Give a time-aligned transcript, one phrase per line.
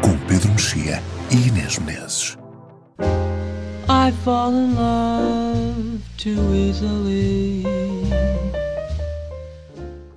[0.00, 2.36] com Pedro Mexia e Inês Menezes.
[3.88, 7.64] I fall in love too easily.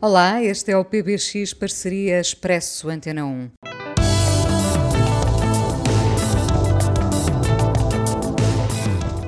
[0.02, 3.50] Olá, este é o PBX Parceria Expresso Antena 1.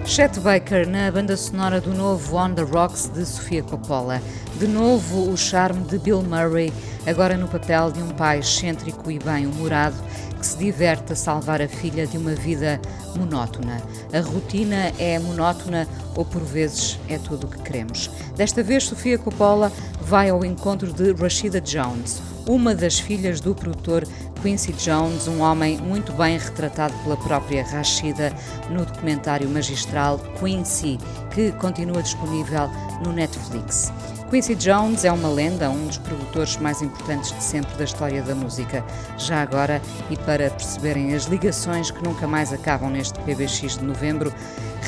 [0.06, 4.22] Chet Baker na banda sonora do novo On the Rocks de Sofia Coppola.
[4.60, 6.72] De novo o charme de Bill Murray,
[7.08, 9.96] agora no papel de um pai excêntrico e bem-humorado
[10.44, 12.78] que se diverte a salvar a filha de uma vida
[13.16, 13.82] monótona.
[14.12, 18.10] A rotina é monótona ou por vezes é tudo o que queremos.
[18.36, 24.06] Desta vez, Sofia Coppola vai ao encontro de Rashida Jones, uma das filhas do produtor
[24.42, 28.34] Quincy Jones, um homem muito bem retratado pela própria Rashida
[28.70, 31.00] no documentário magistral Quincy,
[31.34, 32.70] que continua disponível
[33.02, 33.94] no Netflix.
[34.34, 38.34] Quincy Jones é uma lenda, um dos produtores mais importantes de sempre da história da
[38.34, 38.84] música.
[39.16, 44.34] Já agora, e para perceberem as ligações que nunca mais acabam neste PBX de novembro,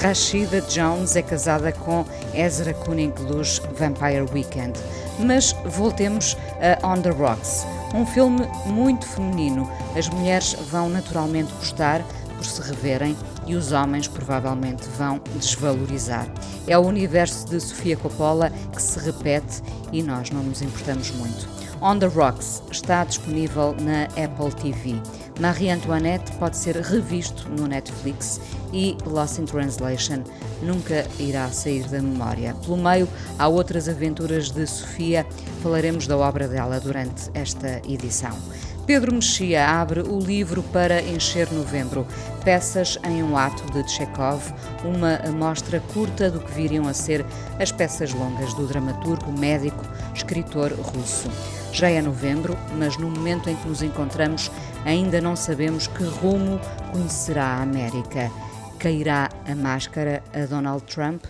[0.02, 4.80] Rashida Jones é casada com Ezra Kuning Lush Vampire Weekend.
[5.20, 9.72] Mas voltemos a On the Rocks, um filme muito feminino.
[9.96, 12.02] As mulheres vão naturalmente gostar
[12.36, 13.16] por se reverem
[13.46, 16.28] e os homens provavelmente vão desvalorizar.
[16.68, 21.48] É o universo de Sofia Coppola que se repete e nós não nos importamos muito.
[21.82, 24.96] On the Rocks está disponível na Apple TV.
[25.40, 28.40] Marie Antoinette pode ser revisto no Netflix
[28.72, 30.24] e Lost in Translation
[30.62, 32.56] nunca irá sair da memória.
[32.64, 35.26] Pelo meio, há outras aventuras de Sofia,
[35.62, 38.36] falaremos da obra dela durante esta edição.
[38.86, 42.06] Pedro Mexia abre o livro para encher novembro.
[42.44, 44.54] Peças em um ato de Chekhov,
[44.84, 47.26] uma amostra curta do que viriam a ser
[47.60, 51.32] as peças longas do dramaturgo, médico, escritor russo.
[51.72, 54.52] Já é novembro, mas no momento em que nos encontramos
[54.86, 58.32] ainda não sabemos que rumo conhecerá a América.
[58.78, 61.24] Cairá a máscara a Donald Trump?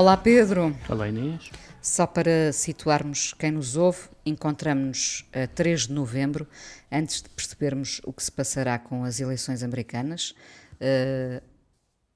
[0.00, 0.74] Olá Pedro.
[0.88, 1.50] Olá Inês.
[1.82, 6.48] Só para situarmos quem nos ouve, encontramos-nos a 3 de novembro,
[6.90, 10.34] antes de percebermos o que se passará com as eleições americanas.
[10.80, 11.42] Eh,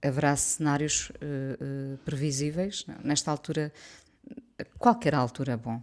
[0.03, 2.87] haverá cenários eh, eh, previsíveis?
[3.05, 3.71] Nesta altura,
[4.79, 5.83] qualquer altura, bom.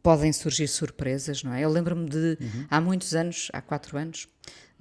[0.00, 1.62] Podem surgir surpresas, não é?
[1.62, 2.38] Eu lembro-me de,
[2.70, 4.28] há muitos anos, há quatro anos,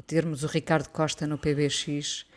[0.06, 2.30] termos o Ricardo Costa no PBX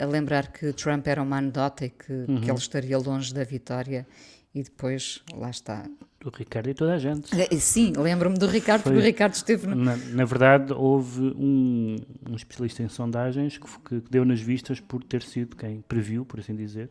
[0.00, 2.40] a lembrar que Trump era uma anedota e que, Uhum.
[2.40, 4.06] que ele estaria longe da vitória
[4.54, 5.84] e depois, lá está.
[6.20, 7.30] Do Ricardo e toda a gente.
[7.38, 9.76] Eh, Sim, lembro-me do Ricardo, Foi- porque o Ricardo esteve no...
[9.76, 11.96] Na, na verdade, houve um,
[12.28, 13.66] um especialista em sondagens que,
[14.00, 16.90] que deu nas vistas por ter sido quem previu, por assim dizer,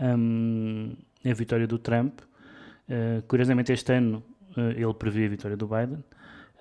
[0.00, 0.94] hum,
[1.24, 2.20] a vitória do Trump.
[2.88, 4.22] Uh, curiosamente, este ano
[4.56, 6.02] uh, ele previa a vitória do Biden.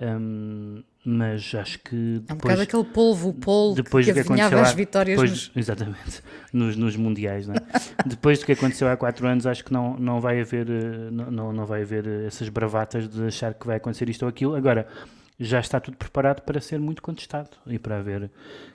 [0.02, 4.20] hum, mas acho que É um depois, bocado aquele polvo, o polo depois que que
[4.20, 5.52] adivinhava aconteceu as vitórias depois- nos...
[5.56, 7.60] exatamente nos, nos mundiais não é?
[8.06, 11.54] depois do que aconteceu há quatro anos acho que não, não vai haver eh, não,
[11.54, 14.88] não, vai haver eh, essas bravatas de achar que vai acontecer isto ou aquilo agora
[15.40, 18.32] já está tudo preparado para ser muito contestado e para haver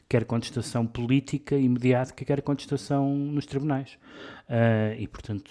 [0.09, 3.99] quer contestação política e mediática quer contestação nos tribunais
[4.49, 5.50] Ah, e portanto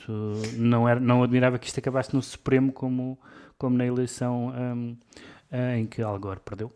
[0.55, 3.17] não era não admirava que isto acabasse no Supremo como
[3.57, 4.95] como na eleição ah,
[5.51, 6.71] em que Al Gore perdeu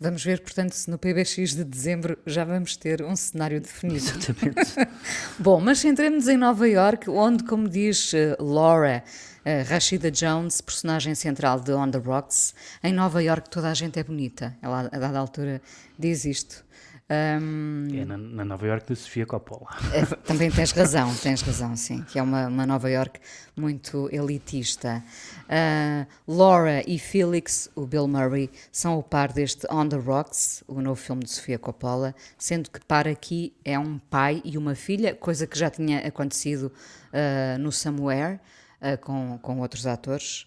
[0.00, 3.96] Vamos ver, portanto, se no PBX de dezembro já vamos ter um cenário definido.
[3.96, 4.74] Exatamente.
[5.38, 9.02] Bom, mas centremos-nos em Nova York, onde, como diz eh, Laura
[9.44, 13.98] eh, Rashida Jones, personagem central de On the Rocks, em Nova York toda a gente
[13.98, 14.56] é bonita.
[14.62, 15.60] Ela, a dada altura,
[15.98, 16.64] diz isto.
[17.10, 21.74] Ahm, é na, na Nova York de Sofia Coppola é, também tens razão, tens razão,
[21.74, 23.18] sim, que é uma, uma Nova York
[23.56, 25.02] muito elitista.
[25.48, 30.82] Ah, Laura e Felix, o Bill Murray, são o par deste On the Rocks, o
[30.82, 35.14] novo filme de Sofia Coppola, sendo que par aqui é um pai e uma filha,
[35.14, 36.70] coisa que já tinha acontecido
[37.10, 38.38] ah, no Somewhere,
[38.82, 40.46] ah, com, com outros atores.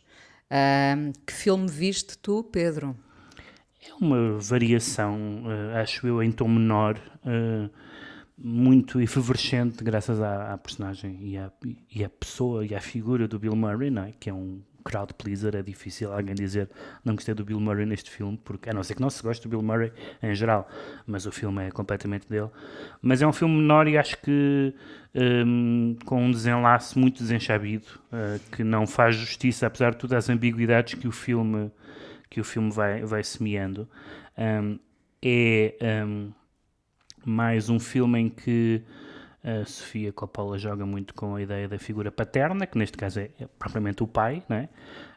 [1.25, 2.95] Que filme viste tu, Pedro?
[3.81, 7.69] É uma variação, eh, acho eu, em tom menor, eh,
[8.37, 11.51] muito efervescente, graças à, à personagem e à,
[11.89, 14.13] e à pessoa e à figura do Bill Murray, é?
[14.19, 16.69] que é um crowd pleaser, é difícil alguém dizer
[17.05, 19.43] não gostei do Bill Murray neste filme, porque a não ser que não se goste
[19.43, 20.67] do Bill Murray em geral,
[21.05, 22.49] mas o filme é completamente dele.
[23.01, 24.73] Mas é um filme menor e acho que
[25.15, 30.29] um, com um desenlace muito desenchabido, uh, que não faz justiça, apesar de todas as
[30.29, 31.71] ambiguidades que o filme,
[32.31, 33.87] que o filme vai, vai semeando.
[34.37, 34.79] Um,
[35.21, 36.31] é um,
[37.25, 38.81] mais um filme em que
[39.43, 43.29] a Sofia Coppola joga muito com a ideia da figura paterna, que neste caso é,
[43.37, 44.69] é propriamente o pai, né?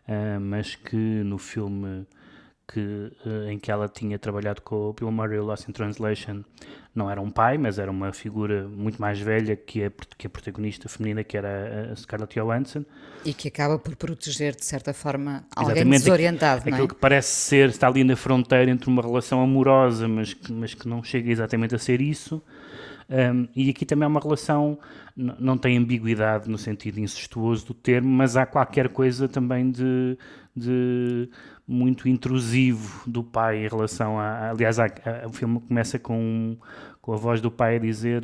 [0.08, 2.04] Uh, mas que no filme
[2.66, 6.42] que, uh, em que ela tinha trabalhado com o Bill Murray, Lost in Translation,
[6.94, 10.30] não era um pai, mas era uma figura muito mais velha que a, que a
[10.30, 12.84] protagonista feminina, que era a Scarlett Johansson.
[13.24, 16.80] E que acaba por proteger, de certa forma, alguém Exatamente, desorientado, aquilo, não é?
[16.80, 20.74] Aquilo que parece ser, está ali na fronteira entre uma relação amorosa, mas que, mas
[20.74, 22.42] que não chega exatamente a ser isso,
[23.08, 24.78] um, e aqui também é uma relação,
[25.16, 30.16] não tem ambiguidade no sentido incestuoso do termo, mas há qualquer coisa também de,
[30.56, 31.28] de
[31.66, 34.50] muito intrusivo do pai em relação a.
[34.50, 36.56] Aliás, há, a, o filme começa com,
[37.00, 38.22] com a voz do pai a dizer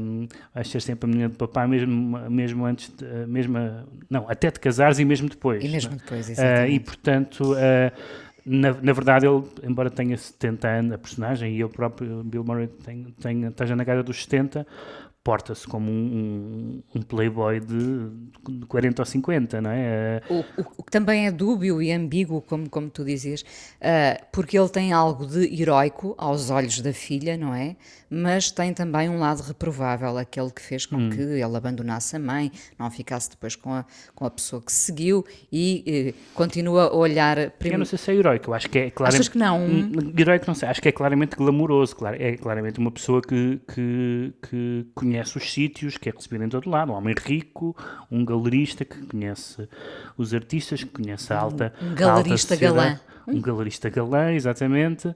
[0.00, 3.56] um, vais ser sempre a menina do papai, mesmo, mesmo antes, de, mesmo,
[4.10, 5.64] não, até de casares e mesmo depois.
[5.64, 6.70] E mesmo depois, exatamente.
[6.70, 7.52] Uh, e portanto.
[7.52, 12.44] Uh, na, na, verdade, ele, embora tenha 70 anos, a personagem, e eu próprio, Bill
[12.44, 14.66] Murray, tenho, tenho, esteja na casa dos 70,
[15.24, 18.10] porta-se como um, um, um, playboy de,
[18.46, 20.20] de 40 ou 50, não é?
[20.28, 24.58] O, o, o, que também é dúbio e ambíguo, como, como tu dizias, uh, porque
[24.58, 27.74] ele tem algo de heróico aos olhos da filha, não é?
[28.10, 31.10] Mas tem também um lado reprovável, aquele que fez com hum.
[31.10, 35.24] que ele abandonasse a mãe, não ficasse depois com a, com a pessoa que seguiu
[35.50, 37.50] e uh, continua a olhar...
[37.52, 37.70] Prim...
[37.70, 39.20] Eu não sei se é heróico, acho que é claramente...
[39.22, 39.64] Achas que não?
[39.64, 44.34] Um, heróico não sei, acho que é claramente glamouroso, é claramente uma pessoa que, que,
[44.42, 47.76] que conhece conhece os sítios, que é recebido em todo lado, um homem rico,
[48.10, 49.68] um galerista que conhece
[50.16, 53.00] os artistas, que conhece a alta Um galerista alta galã.
[53.26, 55.14] Um galerista galã, exatamente.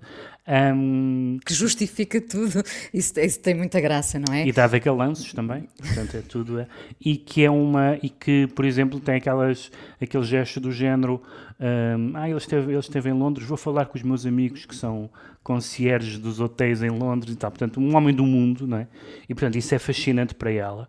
[0.48, 2.62] Um, que justifica tudo.
[2.94, 4.46] Isso, isso, tem muita graça, não é?
[4.46, 6.60] E dá galanços também, portanto é tudo.
[6.60, 6.66] É,
[6.98, 7.98] e que é uma.
[8.02, 11.22] E que, por exemplo, tem aquelas, aquele gesto do género.
[11.60, 14.74] Um, ah, ele esteve, ele esteve em Londres, vou falar com os meus amigos que
[14.74, 15.10] são
[15.48, 17.50] concierges dos hotéis em Londres e tal.
[17.50, 18.86] Portanto, um homem do mundo, não é?
[19.26, 20.86] E portanto, isso é fascinante para ela.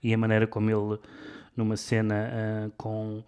[0.00, 1.00] E a maneira como ele,
[1.56, 3.24] numa cena uh, com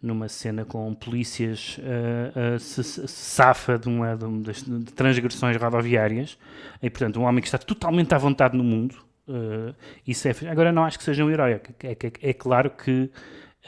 [0.00, 6.38] numa cena com polícias uh, uh, se, se, safa de uma, de, de transgressões rodoviárias
[6.80, 8.94] e portanto um homem que está totalmente à vontade no mundo
[9.26, 9.74] uh,
[10.06, 13.10] isso é agora não acho que seja um herói é, é, é claro que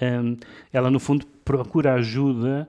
[0.00, 0.36] um,
[0.72, 2.68] ela no fundo procura ajuda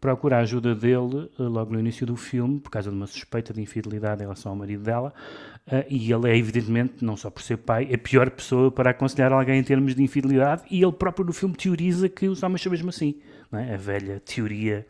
[0.00, 3.60] procura a ajuda dele logo no início do filme por causa de uma suspeita de
[3.60, 5.12] infidelidade em relação ao marido dela
[5.66, 9.32] Uh, e ele é, evidentemente, não só por ser pai, a pior pessoa para aconselhar
[9.32, 12.72] alguém em termos de infidelidade, e ele próprio no filme teoriza que os homens são
[12.72, 13.14] mesmo assim.
[13.52, 13.74] É?
[13.74, 14.84] A velha teoria,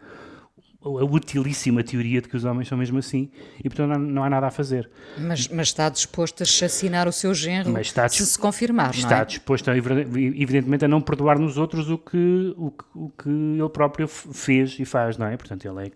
[0.83, 3.31] a utilíssima teoria de que os homens são mesmo assim,
[3.63, 4.91] e portanto não, não há nada a fazer.
[5.19, 9.25] Mas, mas, está disposto a chacinar o seu genro está, se se confirmar, Está é?
[9.25, 14.09] disposto, a, evidentemente, a não perdoar nos outros o que, o, o que ele próprio
[14.09, 15.37] fez e faz, não é?
[15.37, 15.93] Portanto, ele é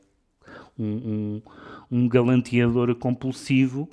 [0.79, 1.43] um, um,
[1.91, 3.89] um galanteador compulsivo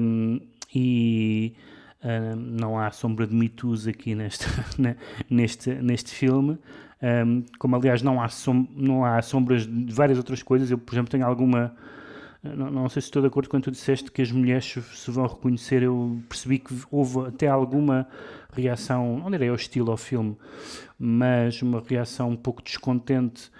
[0.00, 0.40] um,
[0.74, 1.54] e
[2.02, 4.46] um, não há sombra de mitos aqui neste,
[5.30, 6.58] neste, neste filme.
[7.02, 10.70] Um, como aliás não há, som, não há sombras de várias outras coisas.
[10.70, 11.74] Eu, por exemplo, tenho alguma.
[12.42, 15.26] Não, não sei se estou de acordo quando tu disseste que as mulheres se vão
[15.26, 15.82] reconhecer.
[15.82, 18.06] Eu percebi que houve até alguma
[18.52, 20.36] reação, não direi hostil ao filme,
[20.98, 23.50] mas uma reação um pouco descontente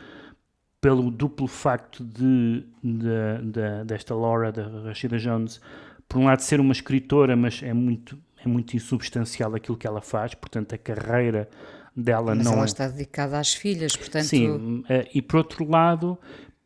[0.81, 5.61] pelo duplo facto de, de, de desta Laura, da Rashida Jones,
[6.09, 10.01] por um lado, ser uma escritora, mas é muito, é muito insubstancial aquilo que ela
[10.01, 11.49] faz, portanto, a carreira
[12.01, 12.55] dela mas não.
[12.55, 14.25] ela é está dedicada às filhas, portanto.
[14.25, 16.19] Sim, eh, e por outro lado,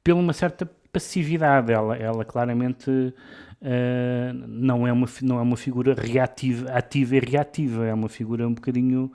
[0.02, 2.90] pela uma certa passividade, ela, ela claramente.
[2.90, 8.46] Uh, não, é uma, não é uma figura reativa, ativa e reativa, é uma figura
[8.46, 9.10] um bocadinho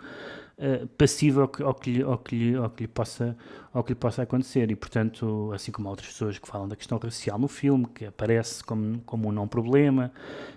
[0.59, 3.35] uh, passiva ao que, ao, que lhe, ao, que lhe, ao, que lhe possa,
[3.73, 4.69] ao que lhe possa acontecer.
[4.69, 8.63] E, portanto, assim como outras pessoas que falam da questão racial no filme, que aparece
[8.63, 10.11] como, como um não problema,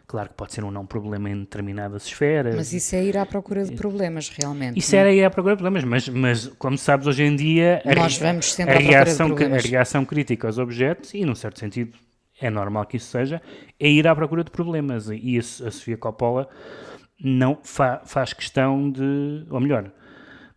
[0.06, 2.54] claro que pode ser um não problema em determinadas esferas.
[2.54, 4.78] Mas isso é ir à procura de problemas, realmente.
[4.78, 7.94] Isso era ir à procura de problemas, mas, mas como sabes, hoje em dia a,
[7.94, 11.96] Nós vamos sempre a, reação, a reação crítica aos objetos, e num certo sentido
[12.40, 13.40] é normal que isso seja,
[13.78, 15.08] é ir à procura de problemas.
[15.08, 16.48] E a, a Sofia Coppola
[17.22, 19.90] não fa faz questão de, ou melhor,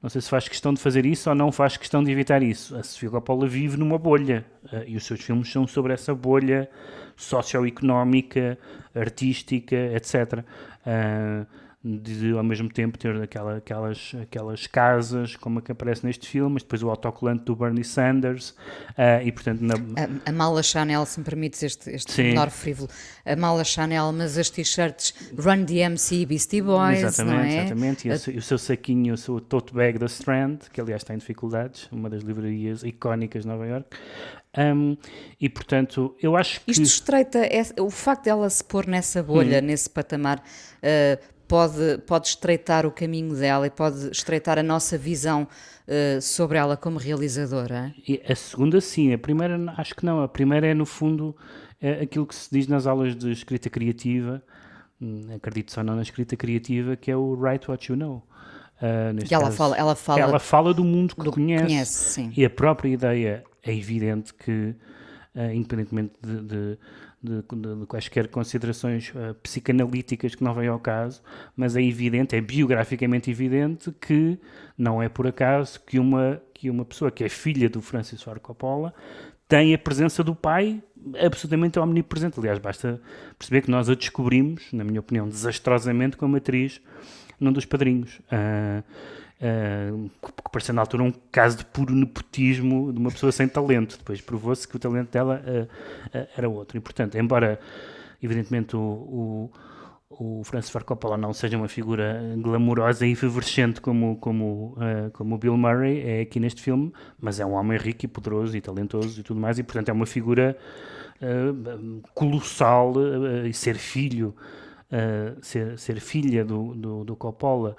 [0.02, 2.76] não sei se faz questão de fazer isso ou não faz questão de evitar isso.
[2.76, 6.70] A Sofia Coppola vive numa bolha uh, e os seus filmes são sobre essa bolha
[7.16, 8.58] socioeconómica,
[8.94, 10.44] artística, etc.
[10.86, 11.48] Uh,
[11.88, 16.56] de ao mesmo tempo ter aquela, aquelas, aquelas casas como a que aparece neste filme,
[16.56, 19.76] mas depois o autocolante do Bernie Sanders uh, e portanto na...
[19.76, 22.90] a, a, mala Chanel, se me permites este, este menor frívolo,
[23.24, 27.58] a mala Chanel, mas as t-shirts Run DMC e Beastie Boys, exatamente, não é?
[27.60, 28.16] Exatamente, e, a...
[28.16, 32.10] o seu saquinho, o seu tote bag da Strand, que aliás está em dificuldades, uma
[32.10, 33.96] das livrarias icónicas de Nova York.
[34.58, 34.96] Um,
[35.40, 36.72] e portanto, eu acho que.
[36.72, 39.66] Isto estreita, é, o facto dela se pôr nessa bolha, hum.
[39.66, 45.48] nesse patamar, uh, pode, pode estreitar o caminho dela e pode estreitar a nossa visão
[45.88, 47.94] uh, sobre ela como realizadora?
[48.28, 49.14] A segunda, sim.
[49.14, 50.22] A primeira, acho que não.
[50.22, 51.36] A primeira é, no fundo,
[51.82, 54.42] é aquilo que se diz nas aulas de escrita criativa,
[55.02, 58.24] hum, acredito só não na escrita criativa, que é o write what you know.
[58.82, 61.66] Uh, e ela, caso, fala, ela, fala, ela fala do mundo que do conhece.
[61.66, 64.76] conhece e a própria ideia é evidente que,
[65.34, 66.78] uh, independentemente de, de
[67.26, 71.22] de, de, de quaisquer considerações uh, psicanalíticas que não vêm ao caso,
[71.56, 74.38] mas é evidente, é biograficamente evidente que
[74.78, 78.40] não é por acaso que uma, que uma pessoa que é filha do Francis Ford
[78.40, 78.94] Coppola
[79.48, 80.82] tem a presença do pai
[81.20, 82.40] absolutamente omnipresente.
[82.40, 83.00] Aliás, basta
[83.38, 86.82] perceber que nós a descobrimos, na minha opinião, desastrosamente como atriz
[87.40, 88.20] num dos padrinhos.
[88.32, 88.84] Uh,
[90.22, 93.98] Que parecia na altura um caso de puro nepotismo de uma pessoa sem talento.
[93.98, 96.78] Depois provou-se que o talento dela uh, uh, era outro.
[96.78, 97.60] E, portanto, embora,
[98.22, 104.18] evidentemente, o, o, o Francis Ford Coppola não seja uma figura glamourosa e efervescente como,
[104.18, 104.78] como,
[105.14, 108.56] como o Bill Murray é aqui neste filme, mas é um homem rico e poderoso
[108.56, 110.58] e talentoso e tudo mais, e, portanto, é uma figura
[112.14, 112.94] colossal
[113.46, 114.34] e ser filho,
[115.42, 117.76] ser, ser filha do, do, do Coppola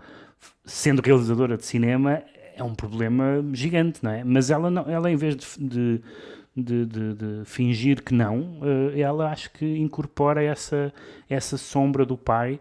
[0.65, 2.23] sendo realizadora de cinema,
[2.57, 4.25] é um problema gigante, não é?
[4.25, 6.00] Mas ela, não, ela em vez de,
[6.57, 10.93] de, de, de fingir que não, eh, ela acho que incorpora essa,
[11.29, 12.59] essa sombra do pai.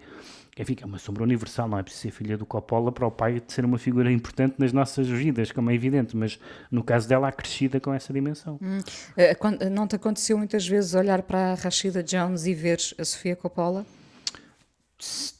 [0.57, 3.41] Enfim, é uma sombra universal, não é preciso ser filha do Coppola para o pai
[3.45, 6.39] ser uma figura importante nas nossas vidas, como é evidente, mas
[6.71, 8.57] no caso dela, acrescida com essa dimensão.
[8.61, 8.79] Hum.
[9.17, 9.37] Eh,
[9.69, 13.85] não te aconteceu muitas vezes olhar para a Rashida Jones e ver a Sofia Coppola?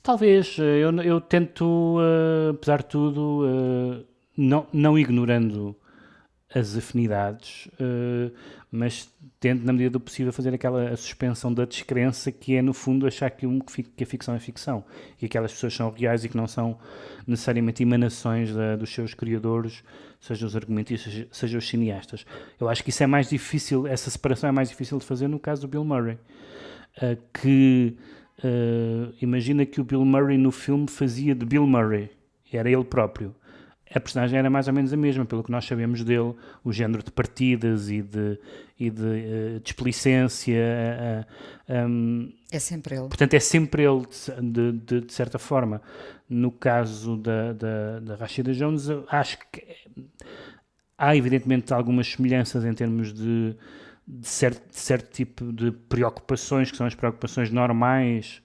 [0.06, 4.06] Talvez, eh, eu, eu tento, uh, apesar de tudo, uh,
[4.38, 5.76] não, não ignorando
[6.54, 8.32] as afinidades, uh,
[8.72, 13.08] mas tento, na medida do possível, fazer aquela suspensão da descrença que é, no fundo,
[13.08, 14.86] achar que, um, que a ficção é ficção
[15.20, 16.78] e aquelas pessoas são reais e que não são
[17.26, 19.84] necessariamente emanações da, dos seus criadores,
[20.20, 22.26] seja os argumentistas, seja, seja os cineastas.
[22.60, 25.40] Eu acho que isso é mais difícil, essa separação é mais difícil de fazer no
[25.40, 26.20] caso do Bill Murray,
[27.34, 27.98] que
[28.40, 32.10] Uh, imagina que o Bill Murray no filme fazia de Bill Murray,
[32.52, 33.34] era ele próprio.
[33.94, 37.04] A personagem era mais ou menos a mesma, pelo que nós sabemos dele, o género
[37.04, 38.38] de partidas e de,
[38.80, 41.26] e de uh, displicência.
[41.70, 43.08] Uh, um, é sempre ele.
[43.08, 44.06] Portanto, é sempre ele,
[44.42, 45.82] de, de, de certa forma.
[46.28, 49.64] No caso da, da, da Rashida Jones, acho que
[50.98, 53.56] há evidentemente algumas semelhanças em termos de
[54.08, 58.42] de certo, de certo tipo de preocupações, que são as preocupações normais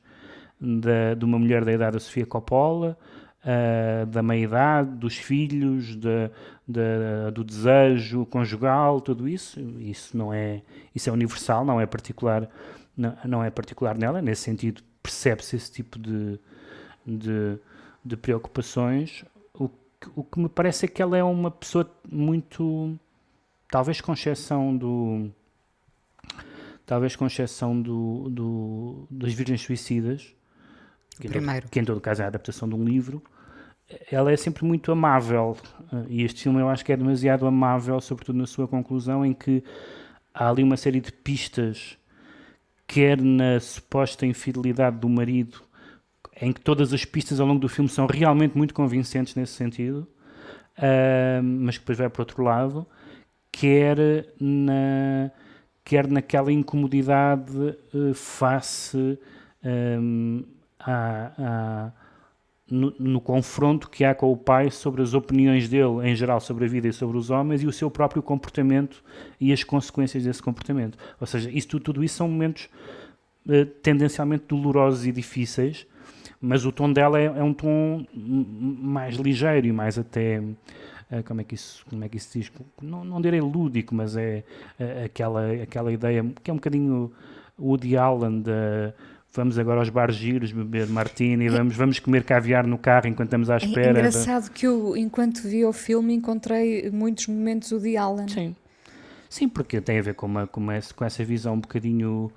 [0.60, 2.96] da, de uma mulher da idade da Sofia Coppola,
[3.44, 6.30] uh, da meia-idade, dos filhos, da,
[6.66, 9.60] da, do desejo conjugal, tudo isso.
[9.78, 10.62] Isso não é,
[10.94, 12.48] isso é universal, não é particular,
[12.96, 14.22] não, não é particular nela.
[14.22, 16.38] Nesse sentido, percebe-se esse tipo de,
[17.06, 17.58] de,
[18.04, 19.24] de preocupações.
[19.54, 19.70] O
[20.14, 22.98] o que me parece é que ela é uma pessoa muito,
[23.70, 25.30] talvez com exceção do
[26.90, 30.34] talvez com exceção do, do, das Virgens Suicidas,
[31.20, 33.22] que em, todo, que em, todo, caso é a adaptação de um livro,
[34.10, 35.56] ela é sempre muito amável.
[35.92, 39.32] Eh, e este filme eu acho que é demasiado amável, sobretudo na sua conclusão, em
[39.32, 39.62] que
[40.34, 41.96] há ali uma série de pistas,
[42.88, 45.62] quer na suposta infidelidade do marido,
[46.42, 50.08] em que todas as pistas ao longo do filme são realmente muito convincentes nesse sentido,
[50.76, 52.84] uh, mas que depois vai para outro lado,
[53.52, 53.96] quer
[54.40, 55.30] na
[55.84, 59.18] quer naquela incomodidade uh, face
[59.64, 60.44] um, ehm,
[60.78, 61.92] a, a,
[62.70, 66.64] no, no, confronto que há com o pai sobre as opiniões dele, em geral, sobre
[66.64, 69.02] a vida e sobre os homens, e o seu próprio comportamento
[69.40, 70.96] e as consequências desse comportamento.
[71.20, 72.68] Ou seja, isso, tudo, tudo isso são momentos
[73.46, 75.86] uh, tendencialmente dolorosos e difíceis,
[76.40, 80.40] mas o tom dela é, é um tom mais ligeiro e mais até
[81.10, 82.52] eh, como é que isso, como é que isso diz?
[82.80, 84.44] Não, não direi lúdico, mas é,
[84.78, 87.12] é aquela, aquela ideia que é um bocadinho
[87.58, 88.92] Woody Allen de
[89.32, 93.50] vamos agora aos bar giros beber martini, vamos, vamos comer caviar no carro enquanto estamos
[93.50, 93.88] à é espera.
[93.88, 98.28] É engraçado que eu, enquanto vi o filme, encontrei muitos momentos Woody Allen.
[98.28, 98.56] Sim,
[99.28, 102.30] Sim porque tem a ver com, uma, com, essa, com essa visão um bocadinho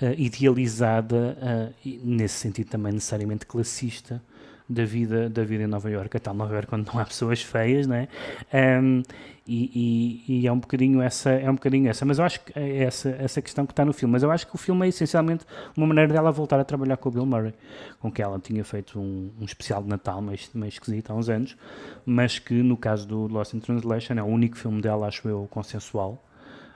[0.00, 4.22] uh, idealizada, uh, e nesse sentido também necessariamente classista,
[4.68, 7.42] da vida, da vida em Nova Iorque, a tal Nova Iorque onde não há pessoas
[7.42, 8.08] feias, não é?
[8.52, 9.02] Um,
[9.46, 12.58] e, e, e, é um bocadinho essa, é um bocadinho essa, mas eu acho que
[12.58, 14.88] é essa, essa questão que está no filme, mas eu acho que o filme é
[14.88, 15.44] essencialmente
[15.76, 17.52] uma maneira dela voltar a trabalhar com o Bill Murray,
[18.00, 21.28] com que ela tinha feito um, um especial de Natal meio, meio esquisito há uns
[21.28, 21.58] anos,
[22.06, 25.46] mas que no caso do Lost in Translation é o único filme dela, acho eu,
[25.50, 26.24] consensual.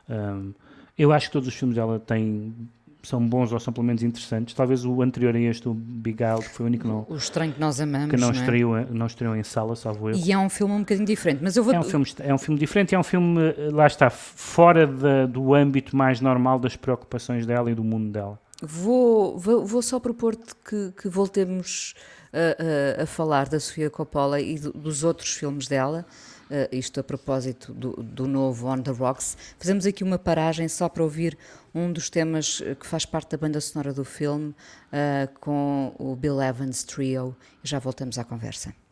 [0.07, 0.53] Um,
[0.99, 2.55] eu acho que todos os filmes dela têm
[3.03, 4.55] são bons ou são pelo menos interessantes.
[4.55, 7.53] Talvez o anterior a este, o Big Isle, que foi o único não, o estranho
[7.53, 8.41] que nós amamos, que não, não, é?
[8.41, 10.17] estreou, não estreou em sala, salvo eu.
[10.17, 11.73] E é um filme um bocadinho diferente, mas eu vou...
[11.73, 15.27] É um filme, é um filme diferente, é um filme, eh, lá está, fora da,
[15.27, 18.39] do âmbito mais normal das preocupações dela e do mundo dela.
[18.61, 21.95] Vou, vou, vou só propor-te que, que voltemos
[22.33, 26.05] a, a, a, falar da Sofia Coppola e do, dos outros filmes dela,
[26.51, 29.37] Uh, isto a propósito do, do, novo On the Rocks.
[29.59, 31.37] Fazemos aqui uma paragem só para ouvir
[31.75, 36.41] um dos temas que faz parte da banda sonora do filme uh, com o Bill
[36.41, 37.37] Evans Trio.
[37.63, 38.88] E já voltamos à conversa.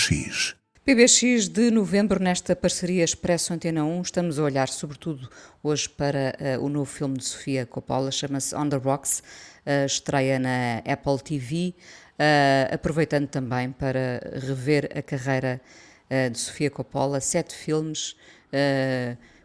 [0.00, 0.56] PBX.
[0.82, 5.28] PBX de novembro, nesta parceria Expresso Antena 1, estamos a olhar sobretudo
[5.62, 9.22] hoje para uh, o novo filme de Sofia Coppola, chama-se On the Rocks,
[9.66, 11.74] uh, estreia na Apple TV,
[12.18, 15.60] uh, aproveitando também para rever a carreira
[16.32, 18.16] de Sofia Coppola, sete filmes,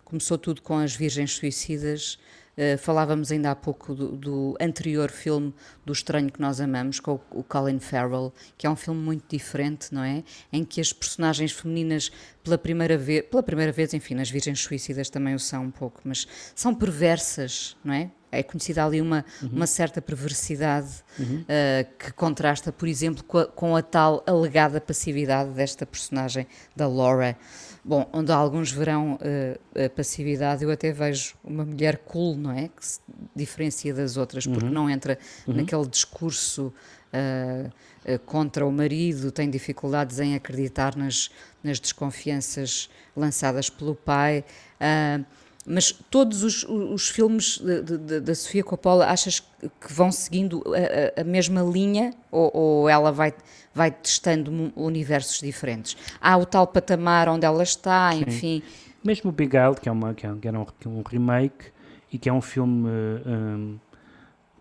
[0.03, 2.17] começou tudo com As Virgens Suicidas,
[2.57, 5.53] Uh, falávamos ainda há pouco do, do, anterior filme
[5.85, 9.25] do Estranho que Nós Amamos, com o, o, Colin Farrell, que é um filme muito
[9.27, 10.23] diferente, não é?
[10.53, 12.09] Em que as personagens femininas,
[12.41, 15.99] pela primeira vez, pela primeira vez, enfim, nas Virgens Suicidas também o são um pouco,
[16.05, 18.09] mas são perversas, não é?
[18.31, 19.49] É conhecida ali uma, uhum.
[19.49, 21.41] uma certa perversidade uhum.
[21.41, 26.87] uh, que contrasta, por exemplo, com a, com a tal alegada passividade desta personagem, da
[26.87, 27.37] Laura.
[27.87, 32.67] Bom, onde alguns verão uh, a passividade, eu até vejo uma mulher cool, não é?
[32.67, 32.99] Que se
[33.35, 34.71] diferencia das outras, porque uhum.
[34.71, 35.53] não entra uhum.
[35.53, 36.73] naquele discurso
[37.13, 37.67] uh,
[38.11, 41.29] uh, contra o marido, tem dificuldades em acreditar nas,
[41.63, 44.43] nas desconfianças lançadas pelo pai.
[45.65, 47.61] Mas todos os, os filmes
[48.23, 50.63] da Sofia Coppola, achas que vão seguindo
[51.15, 53.33] a, a mesma linha ou, ou ela vai
[53.75, 55.97] vai testando universos diferentes.
[56.21, 58.23] Há o tal patamar onde ela está, Sim.
[58.25, 58.63] enfim.
[59.03, 61.65] Mesmo o Big Al, que, é uma, que, é, que era um, um, remake
[62.11, 63.77] e que é um filme, um,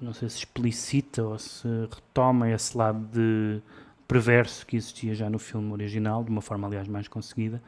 [0.00, 3.62] não sei se explicita ou se retoma esse lado de
[4.06, 7.62] perverso que existia já no filme original, de uma forma, aliás, mais conseguida,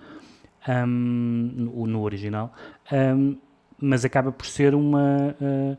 [0.68, 2.52] um, no, no, original,
[2.92, 3.36] um,
[3.80, 5.36] mas acaba por ser uma.
[5.40, 5.76] Uh,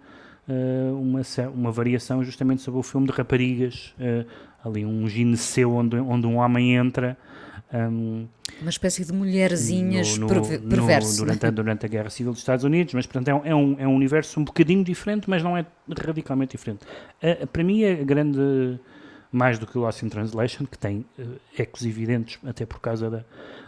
[0.97, 1.19] uma,
[1.53, 4.25] uma variação justamente sobre o filme de raparigas uh,
[4.63, 7.17] ali um gineceu onde, onde um homem entra.
[7.73, 8.27] Um,
[8.61, 10.33] uma espécie de mulherzinhas no, no,
[10.69, 11.19] perverso.
[11.19, 13.75] No, durante, a, durante a Guerra Civil dos Estados Unidos, mas portanto é, é, um,
[13.77, 15.65] é um universo um bocadinho diferente, mas não é
[16.05, 16.85] radicalmente diferente.
[17.21, 18.79] Uh, para mim é grande,
[19.31, 23.09] mais do que o Lost in Translation, que tem uh, ecos evidentes, até por causa
[23.09, 23.23] da,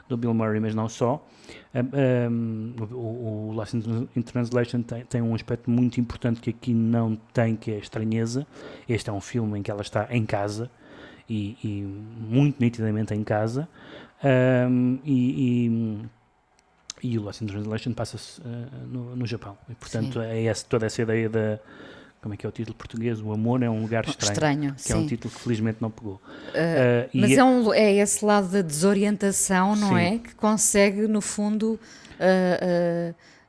[0.07, 1.25] do Bill Murray, mas não só.
[1.73, 7.15] Um, o, o Lost in Translation tem, tem, um aspecto muito importante que aqui não
[7.33, 8.45] tem, que é a estranheza.
[8.87, 10.69] Este é um filme em que ela está em casa,
[11.29, 13.69] e, e muito nitidamente em casa.
[14.23, 15.67] Um, e,
[17.01, 19.57] e, e, o Lost in Translation passa-se uh, no, no, Japão.
[19.69, 20.25] E, portanto, sim.
[20.25, 21.59] é essa, toda essa ideia da.
[22.21, 23.21] Como é que é o título português?
[23.21, 24.33] O amor é um lugar estranho.
[24.33, 24.93] Estranho, que sim.
[24.93, 26.15] é um título que felizmente não pegou.
[26.15, 29.99] Uh, uh, mas é, um, é esse lado da desorientação, não sim.
[29.99, 30.17] é?
[30.19, 31.79] Que consegue, no fundo,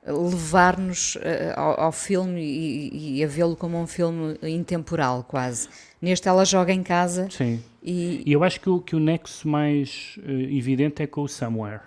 [0.07, 1.19] levar-nos
[1.57, 5.69] ao, ao, filme e, e a vê-lo como um filme intemporal, quase.
[6.01, 7.29] Neste ela joga em casa.
[7.29, 7.61] Sim.
[7.83, 11.29] E, e eu acho que o, que o nexo mais uh, evidente é com o
[11.29, 11.81] Somewhere,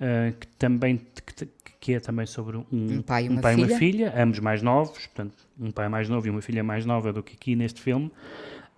[0.00, 1.48] uh, que também que,
[1.86, 3.66] que, é também sobre um, um pai, e uma, um pai filha.
[3.66, 7.12] uma filha, ambos mais novos, portanto, um pai mais novo e uma filha mais nova
[7.12, 8.10] do que aqui neste filme.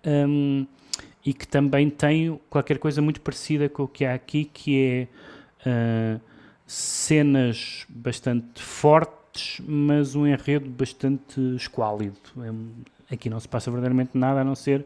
[0.05, 0.67] Um,
[1.25, 5.07] e que também tem qualquer coisa muito parecida com o que há aqui, que
[5.65, 6.21] é uh,
[6.67, 12.17] cenas bastante fortes, mas um enredo bastante esquálido.
[12.37, 14.85] É, Aqui não se passa verdadeiramente nada a não ser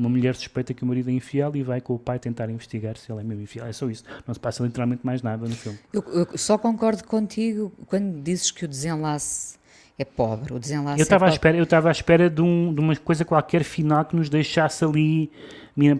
[0.00, 2.96] uma mulher suspeita que o marido é infiel e vai com o pai tentar investigar
[2.96, 3.66] se ele é mesmo infiel.
[3.66, 4.02] É só isso.
[4.26, 5.78] Não se passa literalmente mais nada no filme.
[5.92, 9.58] Eu, eu só concordo contigo quando dizes que o desenlace
[9.98, 10.54] é pobre.
[10.54, 12.96] O desenlace eu estava é à espera, eu estava à espera de, um, de uma
[12.96, 15.30] coisa qualquer final que nos deixasse ali.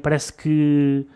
[0.02, 1.06] Parece que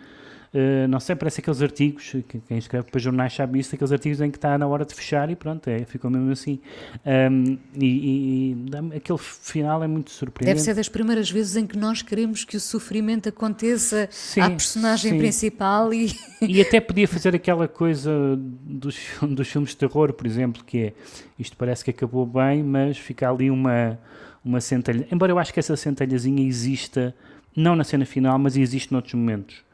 [0.54, 2.14] Uh, não sei, parece aqueles artigos,
[2.46, 5.28] quem escreve para jornais sabe isso, aqueles artigos em que está na hora de fechar
[5.28, 6.60] e pronto, é, ficou mesmo assim.
[7.04, 10.54] Um, e, e, aquele final é muito surpreendente.
[10.54, 14.48] Deve ser das primeiras vezes em que nós queremos que o sofrimento aconteça sim, à
[14.48, 15.18] personagem sim.
[15.18, 16.14] principal e...
[16.40, 20.92] E até podia fazer aquela coisa dos, dos filmes de terror, por exemplo, que é,
[21.36, 23.98] isto parece que acabou bem, mas fica ali uma,
[24.44, 25.08] uma centelha.
[25.10, 27.12] Embora eu acho que essa centelhazinha exista,
[27.56, 29.64] não na cena final, mas existe noutros momentos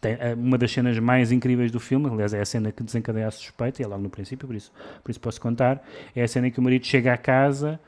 [0.00, 3.28] tem, é uma das cenas mais incríveis do filme, aliás, é a cena que desencadeia
[3.28, 4.72] a suspeita, e é logo no princípio, por isso,
[5.04, 5.84] por isso posso contar.
[6.16, 7.78] É a cena em que o marido chega à casa,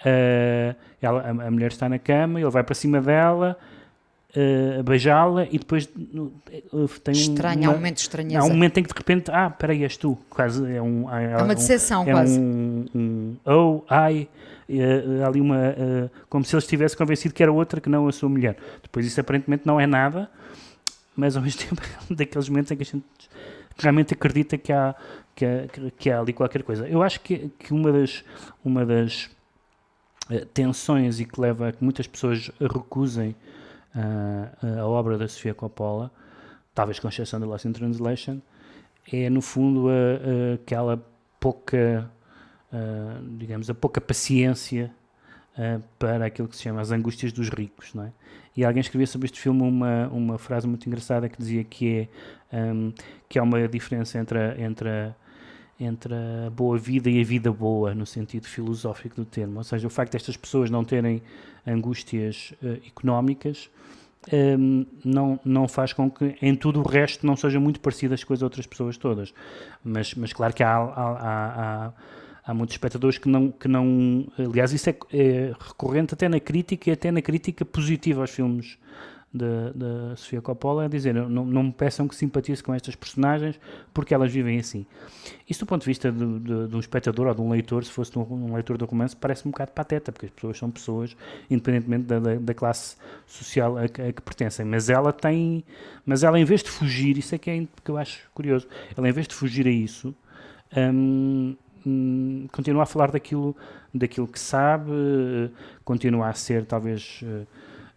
[0.00, 3.56] uh, ela, a, a, mulher está na cama, ele vai para cima dela.
[4.36, 8.38] Uh, beijá-la e depois uh, tem Estranho, uma, há um momento estranho.
[8.38, 10.18] Há um momento em que de repente, ah, peraí, és tu.
[10.28, 11.12] Quase é um.
[11.12, 12.38] É, é uma decepção, um, é quase.
[12.38, 14.28] Um, um, oh, ai,
[14.68, 15.74] uh, ali uma.
[16.28, 18.58] Como se ele estivesse convencido que era outra que não a sua mulher.
[18.82, 20.28] Depois isso aparentemente não é nada
[21.18, 23.04] mas ao mesmo tempo é daqueles momentos em que a gente
[23.76, 24.94] realmente acredita que há,
[25.34, 26.88] que há, que há ali qualquer coisa.
[26.88, 28.24] Eu acho que, que uma das,
[28.64, 29.28] uma das
[30.30, 33.34] uh, tensões e que leva a que muitas pessoas recusem
[33.94, 36.10] uh, a obra da Sofia Coppola,
[36.72, 38.40] talvez com exceção da Lost in Translation,
[39.12, 39.88] é no fundo
[40.54, 41.02] aquela
[41.40, 42.08] pouca,
[42.72, 44.92] uh, digamos, a pouca paciência
[45.98, 48.12] para aquilo que se chama as angústias dos ricos, não é?
[48.58, 52.08] E alguém escrevia sobre este filme uma, uma frase muito engraçada que dizia que
[52.50, 52.92] é um,
[53.28, 55.14] que há uma diferença entre a, entre a,
[55.78, 59.58] entre a boa vida e a vida boa, no sentido filosófico do termo.
[59.58, 61.22] Ou seja, o facto destas pessoas não terem
[61.64, 63.70] angústias uh, económicas
[64.32, 68.34] um, não, não faz com que em tudo o resto não sejam muito parecidas com
[68.34, 69.32] as outras pessoas todas.
[69.84, 71.92] Mas, mas claro que há, há, há, há
[72.54, 74.26] muitos espectadores que não, que não.
[74.38, 78.78] Aliás, isso é, é, recorrente até na crítica e até na crítica positiva aos filmes
[79.32, 83.60] da, Sofia Coppola, a dizer: não, não me peçam que simpatize com estas personagens
[83.92, 84.86] porque elas vivem assim.
[85.48, 87.90] Isso, do ponto de vista de, de, de um espectador ou de um leitor, se
[87.90, 91.16] fosse um, um leitor de romance, parece um bocado pateta, porque as pessoas são pessoas,
[91.50, 94.64] independentemente da, da, da classe social a a que, pertencem.
[94.64, 95.64] Mas ela tem.
[96.06, 99.08] Mas ela, em vez de fugir, isso é que, é, que eu acho curioso, ela,
[99.08, 100.14] em vez de fugir a isso.
[100.76, 101.56] Hum
[102.52, 103.56] continua a falar daquilo,
[103.94, 104.92] daquilo que sabe,
[105.84, 107.46] continua a ser talvez uh,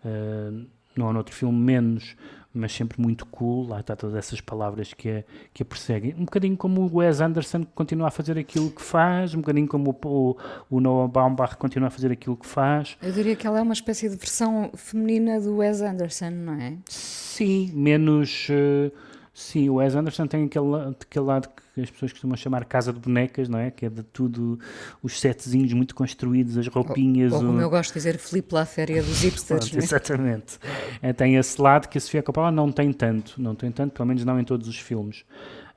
[0.07, 2.15] uh, não há noutro filme menos,
[2.53, 5.23] mas sempre muito cool, lá está todas essas palavras que a,
[5.53, 6.13] que a perseguem.
[6.17, 9.67] Um bocadinho como o Wes Anderson que continua a fazer aquilo que faz, um bocadinho
[9.67, 10.37] como o,
[10.69, 12.97] o, Noah Baumbach continua a fazer aquilo que faz.
[13.01, 16.77] Eu diria que ela é uma espécie de versão feminina do Wes Anderson, não é?
[16.87, 18.47] Sim, menos...
[18.49, 22.91] Uh, sim, o Wes Anderson tem aquele, aquele lado que as pessoas costumam chamar casa
[22.91, 23.71] de bonecas, não é?
[23.71, 24.59] Que é de tudo,
[25.01, 27.31] os setezinhos muito construídos, as roupinhas.
[27.31, 27.61] Ou, ou como o...
[27.61, 29.69] eu gosto de dizer, flip lá a féria dos hipsters.
[29.69, 29.83] Pronto, é?
[29.83, 30.59] Exatamente.
[31.01, 34.07] É, tem esse lado que a Sofia Coppola não tem tanto, não tem tanto, pelo
[34.07, 35.23] menos não em todos os filmes.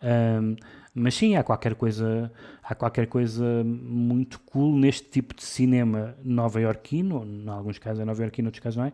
[0.03, 0.57] Um,
[0.95, 2.31] mas sim, há qualquer coisa,
[2.63, 8.47] há qualquer coisa muito cool neste tipo de cinema nova-iorquino, em alguns casos é nova-iorquino,
[8.47, 8.93] em outros casos não é,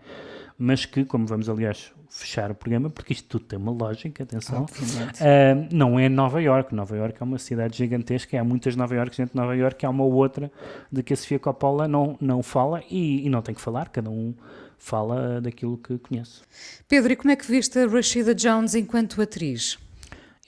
[0.57, 4.65] mas que, como vamos aliás fechar o programa, porque isto tudo tem uma lógica, atenção,
[4.65, 6.75] uh, não é Nova York.
[6.75, 9.91] Nova York é uma cidade gigantesca, há muitas Nova Yorks dentro de Nova York, há
[9.91, 10.51] uma outra
[10.91, 14.11] de que a Sofia Coppola não, não fala e, e não tem que falar, cada
[14.11, 14.35] um
[14.79, 16.41] fala daquilo que conhece.
[16.89, 19.79] Pedro, e como é que viste a Rashida Jones enquanto atriz?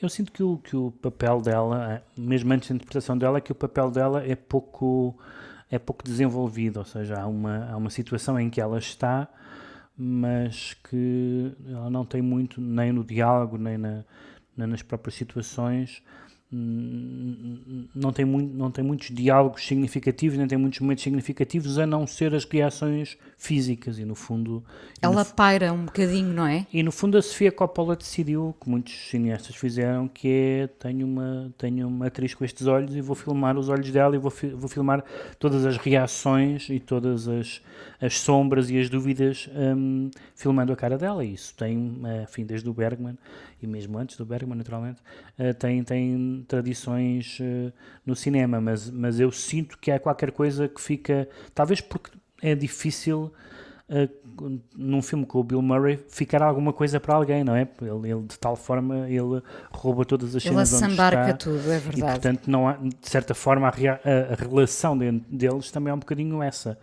[0.02, 3.52] Eu sinto que o, que o papel dela, mesmo antes da interpretação dela, é que
[3.52, 5.16] o papel dela é pouco,
[5.70, 9.28] é pouco desenvolvido, ou seja, há uma, há uma situação em que ela está,
[9.96, 14.02] mas que ela não tem muito, nem no diálogo, nem, na,
[14.56, 16.02] nas próprias situações,
[16.54, 22.06] não tem, muito, não tem muitos diálogos significativos, nem tem muitos momentos significativos, a não
[22.06, 24.62] ser as reações físicas e no fundo...
[25.00, 26.66] Ela no, paira um bocadinho, não é?
[26.70, 31.50] E no fundo a Sofia Coppola decidiu, que muitos cineastas fizeram, que é, tenho uma,
[31.56, 34.68] tenho uma atriz com estes olhos e vou filmar os olhos dela e vou, vou
[34.68, 35.02] filmar
[35.38, 37.62] todas as reações e todas as,
[37.98, 41.24] as sombras e as dúvidas um, filmando a cara dela.
[41.24, 43.16] E isso tem, enfim, desde o Bergman
[43.62, 45.00] e mesmo antes do Bergman, naturalmente,
[45.38, 47.72] uh, tem, tem tradições uh,
[48.04, 52.10] no cinema, mas, mas eu sinto que há qualquer coisa que fica, talvez porque
[52.42, 53.32] é difícil
[53.88, 57.68] uh, num filme com o Bill Murray ficar alguma coisa para alguém, não é?
[57.80, 61.34] Ele, ele de tal forma ele rouba todas as cenas ele onde está.
[61.34, 61.98] tudo, é verdade.
[61.98, 65.94] E portanto não há, de certa forma a, a, a relação de, deles também é
[65.94, 66.78] um bocadinho essa.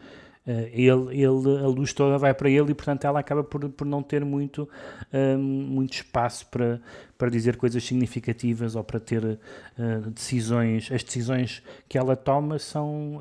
[0.48, 3.86] Uh, ele, ele, a luz toda vai para ele e, portanto, ela acaba por, por
[3.86, 4.68] não ter muito,
[5.14, 6.82] uh, muito espaço para,
[7.18, 10.92] para dizer coisas significativas ou para ter uh, decisões.
[10.92, 13.20] As decisões que ela toma são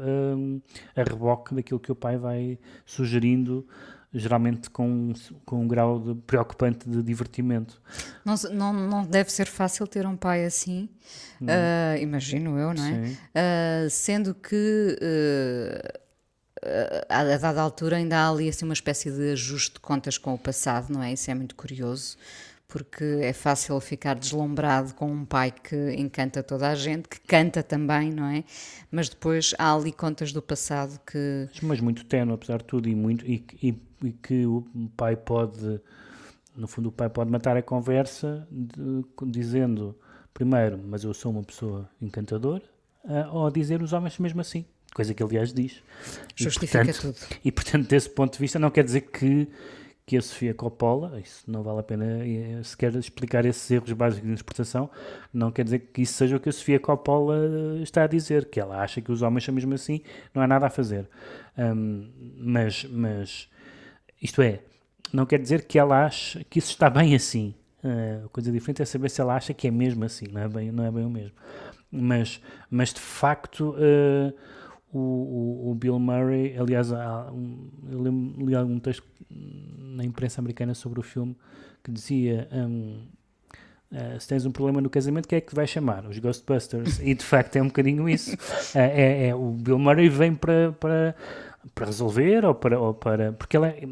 [0.96, 3.66] a reboque daquilo que o pai vai sugerindo
[4.12, 5.12] geralmente com,
[5.44, 7.80] com um grau de preocupante de divertimento.
[8.24, 10.88] Não, não, não deve ser fácil ter um pai assim,
[11.42, 13.86] uh, imagino eu, não é?
[13.86, 14.96] Uh, sendo que
[17.08, 20.34] a, a dada altura ainda há ali assim, uma espécie de ajuste de contas com
[20.34, 21.12] o passado, não é?
[21.12, 22.16] Isso é muito curioso,
[22.66, 27.62] porque é fácil ficar deslumbrado com um pai que encanta toda a gente, que canta
[27.62, 28.44] também, não é?
[28.90, 31.48] Mas depois há ali contas do passado que.
[31.62, 35.80] Mas muito tenue, apesar de tudo, e, muito, e, e, e que o pai pode.
[36.56, 39.96] No fundo, o pai pode matar a conversa de, dizendo,
[40.34, 42.64] primeiro, mas eu sou uma pessoa encantadora,
[43.04, 45.82] uh, ou dizer os homens mesmo assim coisa que aliás diz.
[46.34, 47.40] Justifica e, portanto, tudo.
[47.44, 49.48] E portanto, desse ponto de vista, não quer dizer que,
[50.06, 54.26] que a Sofia Coppola, isso não vale a pena eh, sequer explicar esses erros básicos
[54.26, 54.90] de interpretação,
[55.32, 58.46] não quer dizer que isso seja o que a Sofia Coppola eh, está a dizer,
[58.46, 60.00] que ela acha que os homens são mesmo assim,
[60.34, 61.08] não há nada a fazer.
[61.56, 62.08] Um,
[62.38, 63.48] mas, mas,
[64.20, 64.60] isto é,
[65.12, 67.54] não quer dizer que ela acha que isso está bem assim.
[67.84, 70.48] Uh, a coisa diferente é saber se ela acha que é mesmo assim, não é
[70.48, 71.32] bem, não é bem o mesmo.
[71.90, 73.76] Mas, mas de facto.
[73.76, 74.57] Uh,
[74.92, 78.02] o, o, o, Bill Murray, aliás, há um, eu
[78.46, 81.36] li algum texto na imprensa americana sobre o filme
[81.82, 83.02] que dizia um,
[83.92, 86.06] uh, se tens um problema no casamento, quem é que te vai chamar?
[86.06, 87.00] Os Ghostbusters.
[87.00, 88.34] e de facto é um bocadinho isso.
[88.34, 91.14] Uh, é, é, o Bill Murray vem para, para
[91.74, 93.82] para resolver ou para, ou para porque ele, é,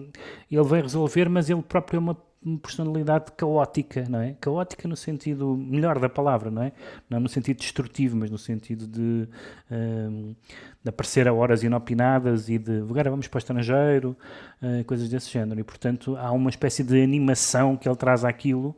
[0.50, 2.16] ele vai resolver, mas ele próprio é uma
[2.62, 4.36] personalidade caótica, não é?
[4.40, 6.72] Caótica no sentido melhor da palavra, não é?
[7.08, 9.28] Não no sentido destrutivo, mas no sentido de,
[9.70, 10.34] um,
[10.82, 14.16] de aparecer a horas inopinadas e de agora vamos para o estrangeiro,
[14.62, 15.58] uh, coisas desse género.
[15.58, 18.76] E portanto há uma espécie de animação que ele traz àquilo.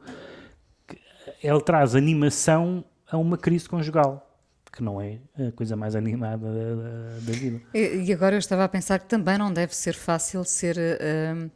[1.43, 4.25] Ele traz animação a uma crise conjugal
[4.71, 7.61] que não é a coisa mais animada da, da vida.
[7.75, 11.51] E, e, agora eu estava a pensar que também não deve ser fácil ser uh,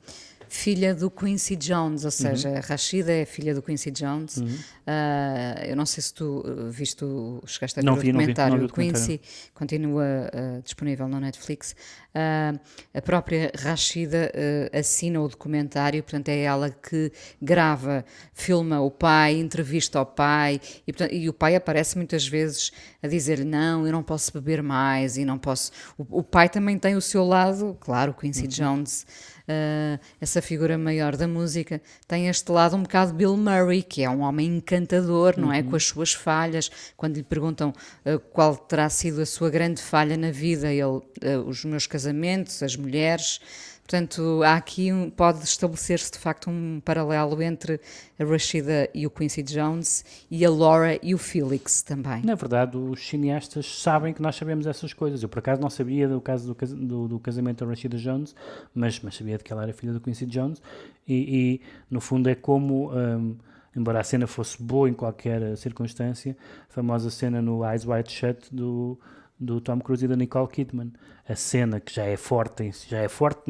[0.53, 2.61] filha do Quincy Jones, ou seja, uhum.
[2.63, 4.37] Rashida é filha do Quincy Jones.
[4.37, 4.47] Uhum.
[4.47, 8.13] Uh, eu não sei se tu uh, viste o, chegaste a ver não o vi,
[8.13, 8.69] documentário.
[8.69, 9.19] Quincy
[9.55, 11.75] continua uh, disponível no Netflix.
[12.15, 12.61] Uh,
[12.93, 14.31] a própria Rashida
[14.79, 20.93] assina o documentário, portanto é ela que grava, filma o pai, entrevista ao pai e,
[20.93, 22.73] portanto, e o pai aparece muitas vezes
[23.03, 25.73] a dizer não, eu não posso beber mais e não posso.
[25.97, 28.49] O, o pai também tem o seu lado, claro, Quincy uhum.
[28.49, 29.07] Jones
[29.49, 34.11] uh, essa figura maior da música, tem este lado um bocado Bill Murray, que é
[34.11, 35.61] um homem encantador, não é?
[35.61, 35.67] uhum.
[35.67, 35.71] é?
[35.71, 36.71] Com as suas falhas.
[36.97, 37.73] Quando lhe perguntam
[38.05, 41.03] uh, qual terá sido a sua grande falha na vida, ele, uh,
[41.47, 43.41] os meus casamentos, as mulheres.
[43.83, 47.81] Portanto, há aqui um, pode estabelecer-se de facto um paralelo entre
[48.19, 52.23] a Rashida e o Quincy Jones e a Laura e o Felix também.
[52.23, 55.23] Na verdade, os cineastas sabem que nós sabemos essas coisas.
[55.23, 58.35] Eu, por acaso, não sabia do caso do, do, do casamento da Rashida Jones,
[58.75, 60.63] mas, mas sabia de que ela era filha do Quincy Jones
[61.07, 61.61] e, e
[61.91, 62.93] no fundo, é como.
[62.93, 63.37] Um,
[63.75, 66.37] embora a cena fosse boa em qualquer circunstância,
[66.69, 68.99] a famosa cena no Eyes Wide Shut do,
[69.39, 70.93] do Tom Cruise e da Nicole Kidman.
[71.29, 73.43] A cena que já é forte, já é forte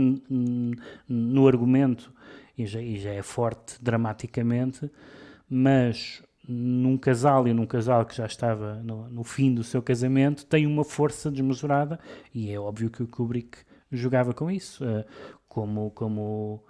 [1.09, 2.13] no argumento
[2.57, 4.91] e já, e já é forte dramaticamente,
[5.49, 10.45] mas num casal e num casal que já estava no, no, fim do seu casamento
[10.45, 12.01] tem uma força desmesurada
[12.35, 13.59] e é óbvio que o Kubrick
[13.91, 15.05] jogava com isso, uh,
[15.49, 16.65] como, como,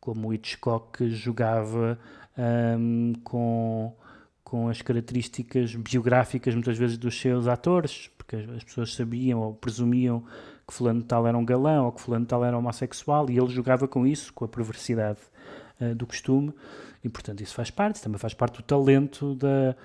[0.00, 1.98] como Hitchcock jogava
[2.36, 3.94] um, com,
[4.42, 9.54] com as características biográficas muitas vezes dos seus atores, porque as, as pessoas sabiam ou
[9.54, 10.24] presumiam
[10.66, 13.86] que fulano tal era um galão ou que fulano tal era homossexual e ele jogava
[13.86, 15.20] com isso, com a perversidade
[15.80, 16.52] uh, do costume.
[17.02, 19.76] E portanto isso faz parte, também faz parte do talento da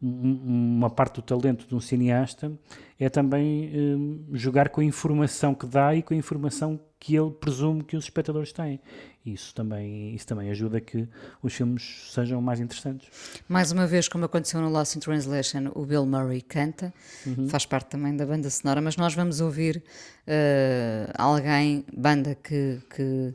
[0.00, 2.52] uma parte do talento de um cineasta
[3.00, 7.30] é também um, jogar com a informação que dá e com a informação que ele
[7.30, 8.80] presume que os espectadores têm.
[9.26, 11.08] Isso também, isso também ajuda a que
[11.42, 13.08] os filmes sejam mais interessantes.
[13.48, 16.92] Mais uma vez, como aconteceu no Lost in Translation, o Bill Murray canta,
[17.26, 17.48] uhum.
[17.48, 19.82] faz parte também da banda sonora, mas nós vamos ouvir
[20.26, 23.34] uh, alguém, banda que, que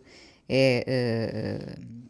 [0.49, 1.77] é.
[1.79, 2.03] Uh,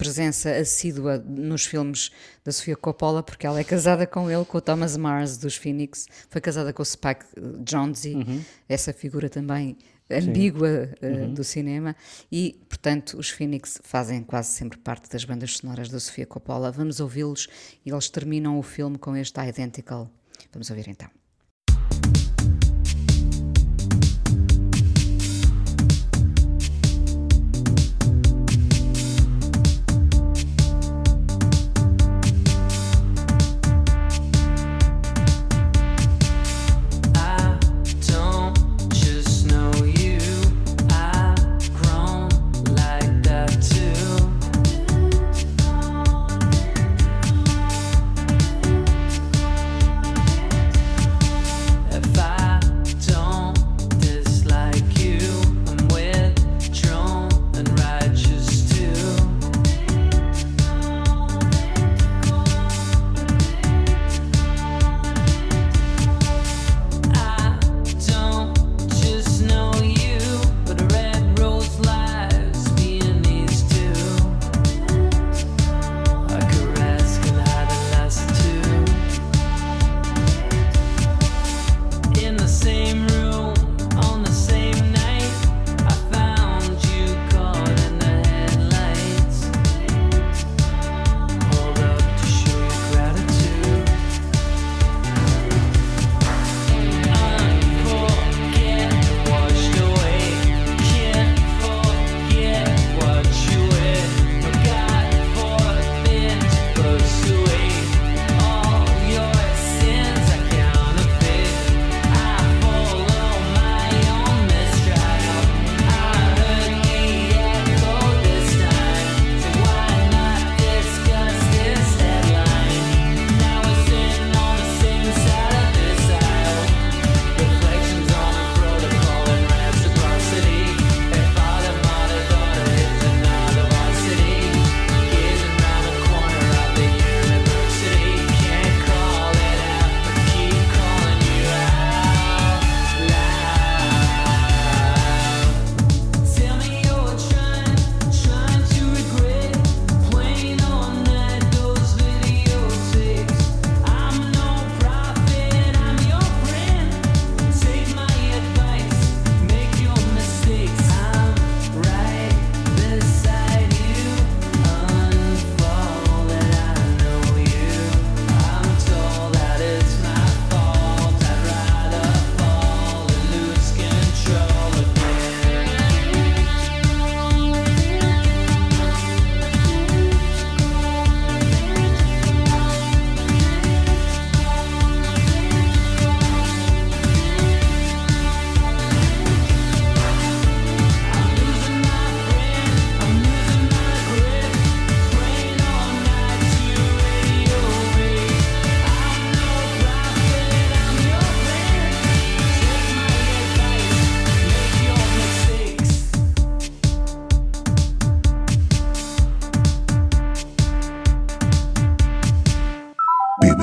[0.00, 2.10] presença assídua nos filmes
[2.42, 6.06] da Sofia Coppola, porque ela é casada com ele, com o Thomas Mars dos Phoenix,
[6.30, 7.26] foi casada com o Spike
[7.62, 8.42] Jonze, uhum.
[8.66, 9.76] essa figura também
[10.10, 11.34] ambígua uh, uhum.
[11.34, 11.94] do cinema,
[12.32, 16.72] e portanto os Phoenix fazem quase sempre parte das bandas sonoras da Sofia Coppola.
[16.72, 17.46] Vamos ouvi-los
[17.84, 20.10] e eles terminam o filme com este Identical.
[20.52, 21.19] Vamos ouvir então.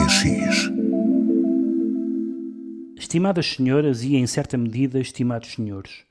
[0.10, 0.72] X.
[2.96, 6.06] Estimadas senhoras e, em certa medida, estimados senhores,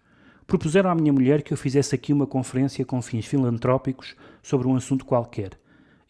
[0.46, 4.76] propuseram à minha mulher que eu fizesse aqui uma conferência com fins filantrópicos sobre um
[4.76, 5.52] assunto qualquer.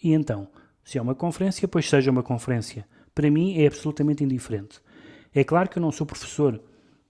[0.03, 0.49] E então,
[0.85, 2.85] se é uma conferência, pois seja uma conferência.
[3.15, 4.81] Para mim é absolutamente indiferente.
[5.33, 6.61] É claro que eu não sou professor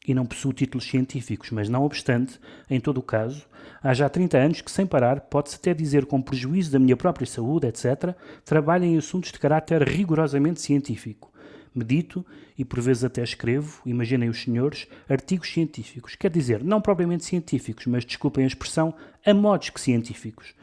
[0.07, 2.39] e não possuo títulos científicos, mas não obstante,
[2.71, 3.45] em todo o caso,
[3.83, 7.27] há já 30 anos que, sem parar, pode-se até dizer com prejuízo da minha própria
[7.27, 11.33] saúde, etc., trabalho em assuntos de caráter rigorosamente científico.
[11.75, 12.25] Medito
[12.57, 16.15] e por vezes até escrevo, imaginem os senhores, artigos científicos.
[16.15, 18.95] Quer dizer, não propriamente científicos, mas desculpem a expressão,
[19.25, 20.55] a modos que científicos.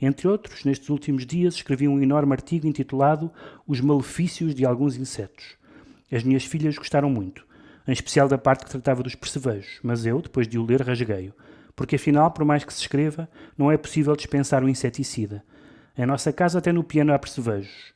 [0.00, 3.30] Entre outros, nestes últimos dias escrevi um enorme artigo intitulado
[3.66, 5.56] Os Malefícios de Alguns Insetos.
[6.10, 7.44] As minhas filhas gostaram muito,
[7.86, 11.34] em especial da parte que tratava dos percevejos, mas eu, depois de o ler, rasguei-o.
[11.74, 15.42] Porque afinal, por mais que se escreva, não é possível dispensar o inseticida.
[15.96, 17.94] Em nossa casa até no piano há percevejos.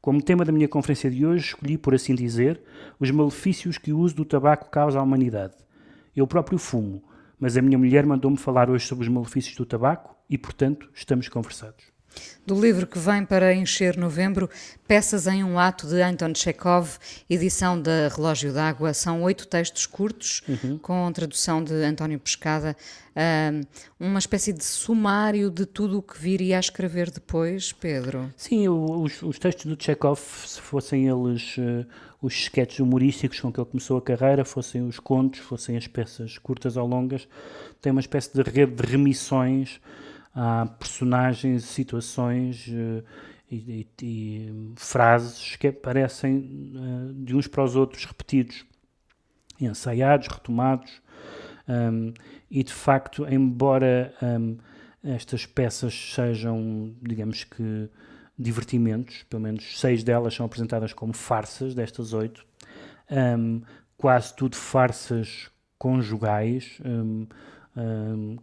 [0.00, 2.60] Como tema da minha conferência de hoje, escolhi, por assim dizer,
[2.98, 5.54] os malefícios que o uso do tabaco causa à humanidade.
[6.14, 7.02] Eu próprio fumo,
[7.38, 11.28] mas a minha mulher mandou-me falar hoje sobre os malefícios do tabaco e, portanto, estamos
[11.28, 11.95] conversados.
[12.46, 14.48] Do livro que vem para encher novembro,
[14.86, 16.96] Peças em um Ato de Anton Chekhov,
[17.28, 18.94] edição da Relógio d'Água.
[18.94, 20.78] São oito textos curtos, uhum.
[20.78, 22.76] com tradução de António Pescada.
[23.98, 28.32] uma espécie de sumário de tudo o que viria a escrever depois, Pedro.
[28.36, 31.84] Sim, os, os textos do Chekhov, se fossem eles uh,
[32.22, 36.38] os sketches humorísticos com que ele começou a carreira, fossem os contos, fossem as peças
[36.38, 37.26] curtas ou longas,
[37.82, 39.80] tem uma espécie de rede de remissões
[40.36, 43.02] há personagens, situações uh,
[43.50, 48.66] e, e, e, frases que aparecem uh, de uns para os outros repetidos,
[49.58, 51.00] ensaiados, retomados,
[51.66, 52.12] um,
[52.50, 54.58] e de facto, embora um,
[55.02, 57.88] estas peças sejam, digamos que,
[58.38, 62.44] divertimentos, pelo menos seis delas são apresentadas como farsas, destas oito,
[63.10, 63.62] um,
[63.96, 67.26] quase tudo farsas conjugais, um,
[67.76, 68.36] um,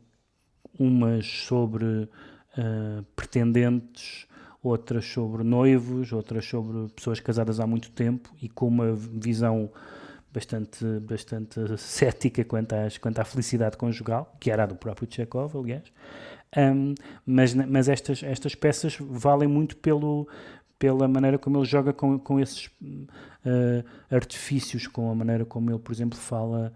[0.78, 4.28] umas sobre uh, pretendentes,
[4.62, 9.70] outras sobre noivos, outras sobre pessoas casadas há muito tempo e com uma visão
[10.34, 15.56] bastante, bastante cética quanto, às, quanto à felicidade conjugal, que era a do próprio Chekhov,
[15.58, 15.84] aliás.
[16.56, 16.94] Um,
[17.26, 20.28] mas mas estas, estas peças valem muito pelo,
[20.78, 25.80] pela maneira como ele joga com, com esses uh, artifícios, com a maneira como ele,
[25.80, 26.72] por exemplo, fala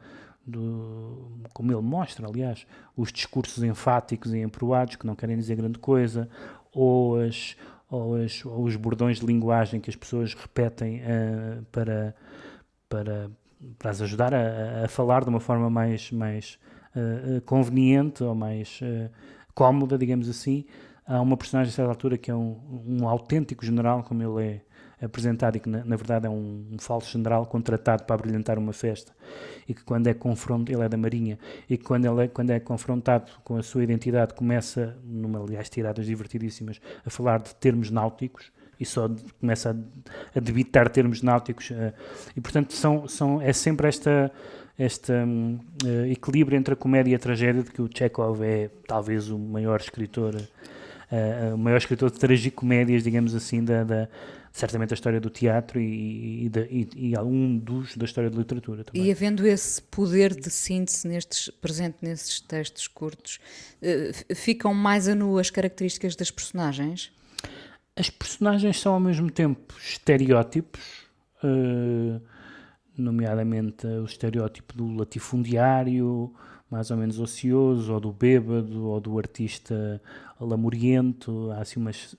[0.47, 5.77] do, como ele mostra, aliás, os discursos enfáticos e emproados que não querem dizer grande
[5.77, 6.29] coisa,
[6.71, 7.57] ou, as,
[7.89, 12.15] ou, as, ou os bordões de linguagem que as pessoas repetem uh, para,
[12.87, 13.29] para,
[13.77, 16.57] para as ajudar a, a, falar de uma forma mais, mais
[16.95, 19.11] uh, conveniente ou mais uh,
[19.53, 20.65] cómoda, digamos assim.
[21.05, 24.61] Há uma personagem a certa altura que é um, um autêntico general, como ele é
[25.01, 28.73] apresentado e que na, na verdade é um, um, falso general contratado para brilhantar uma
[28.73, 29.11] festa
[29.67, 31.37] e que quando é confrontado, ele é da Marinha,
[31.69, 35.69] e que quando, ele é, quando é confrontado com a sua identidade começa, numa aliás
[35.69, 41.69] tiradas divertidíssimas, a falar de termos náuticos e só começa a, a debitar termos náuticos
[41.71, 41.93] uh,
[42.35, 44.31] e portanto são, são, é sempre esta
[44.79, 48.69] este um, uh, equilíbrio entre a comédia e a tragédia de que o Chekhov é
[48.87, 50.35] talvez o maior escritor
[51.11, 54.09] uh, o maior escritor de tragicomédias, digamos assim, da, da,
[54.57, 58.83] certamente a história do teatro e, e, e, e algum dos da história da literatura
[58.83, 59.05] também.
[59.05, 63.39] E havendo esse poder de síntese nestes, presente nesses textos curtos,
[63.81, 67.11] uh, ficam mais a nu as características das personagens?
[67.95, 70.81] As personagens são ao mesmo tempo estereótipos,
[71.43, 72.19] uh,
[72.97, 76.33] nomeadamente o estereótipo do latifundiário,
[76.67, 80.01] mais ou menos ocioso, ou do bêbado, ou do artista
[80.39, 82.15] lamuriento, há assim umas...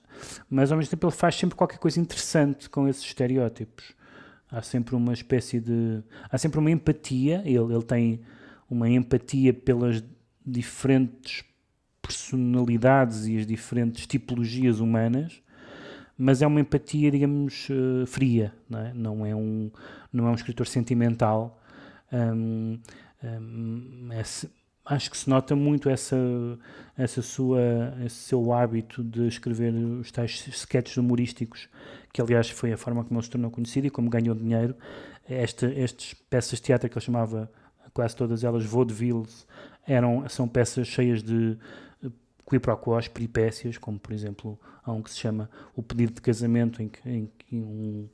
[0.49, 3.93] mas ao mesmo tempo ele faz sempre qualquer coisa interessante com esses estereótipos.
[4.51, 6.03] Há sempre uma espécie de...
[6.29, 8.21] há sempre uma empatia, ele, ele tem
[8.69, 10.03] uma empatia pelas
[10.45, 11.43] diferentes
[12.01, 15.41] personalidades e as diferentes tipologias humanas,
[16.17, 18.93] mas é uma empatia, digamos, uh, fria, não é?
[18.93, 19.71] Não é um,
[20.11, 21.61] não é um escritor sentimental.
[22.11, 22.79] Um,
[23.23, 24.23] um, é,
[24.89, 26.17] acho que se nota muito essa,
[26.97, 27.59] essa sua,
[28.03, 31.69] esse seu hábito de escrever os tais sketches humorísticos,
[32.11, 34.75] que aliás foi a forma como ele se tornou conhecido e como ganhou dinheiro.
[35.29, 37.51] Esta, estas peças de teatro que ele chamava,
[37.93, 39.45] quase todas elas, vaudevilles,
[39.85, 41.55] eram, são peças cheias de
[42.49, 46.89] quiproquos, peripécias, como por exemplo há um que se chama O Pedido de Casamento, em
[46.89, 48.09] que, em que um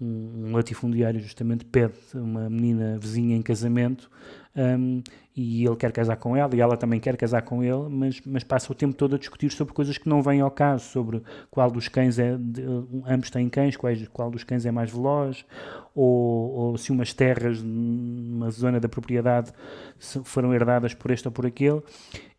[0.00, 4.10] um, latifundiário justamente pede uma menina vizinha em casamento
[4.56, 5.02] um,
[5.36, 8.44] e ele quer casar com ela e ela também quer casar com ele, mas, mas
[8.44, 11.70] passa o tempo todo a discutir sobre coisas que não vêm ao caso, sobre qual
[11.70, 12.62] dos cães é, de,
[13.06, 15.44] ambos têm cães, qual, qual dos cães é mais veloz,
[15.92, 19.52] ou, ou se umas terras uma zona da propriedade
[19.98, 21.82] foram herdadas por este ou por aquele,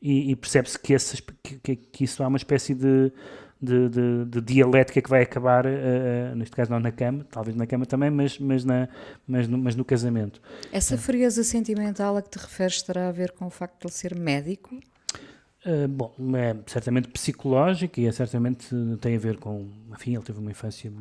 [0.01, 0.95] e, e percebe-se que,
[1.61, 3.11] que, que, isso há uma espécie de,
[3.65, 7.65] de, de, de dialética que vai acabar, uh, neste caso não na cama, talvez na
[7.65, 8.87] cama também, mas, mas, na,
[9.27, 10.39] mas, no, mas no casamento.
[10.71, 13.93] Essa frieza sentimental a que te referes terá a ver com o facto de ele
[13.93, 14.75] ser médico?
[15.65, 18.67] Uh, bom, é certamente psicológico e é certamente
[19.01, 20.91] tem a ver com, enfim, ele teve uma infância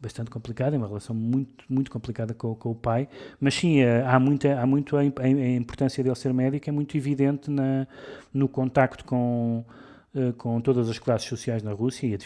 [0.00, 3.08] bastante complicada, uma relação muito, muito complicada com, com o pai,
[3.38, 7.50] mas sim, há, muita, há muito a, a, importância dele ser médico, é muito evidente
[7.50, 7.86] na,
[8.32, 9.89] no contacto com, uh,
[10.38, 12.18] com todas as classes sociais na Rússia e,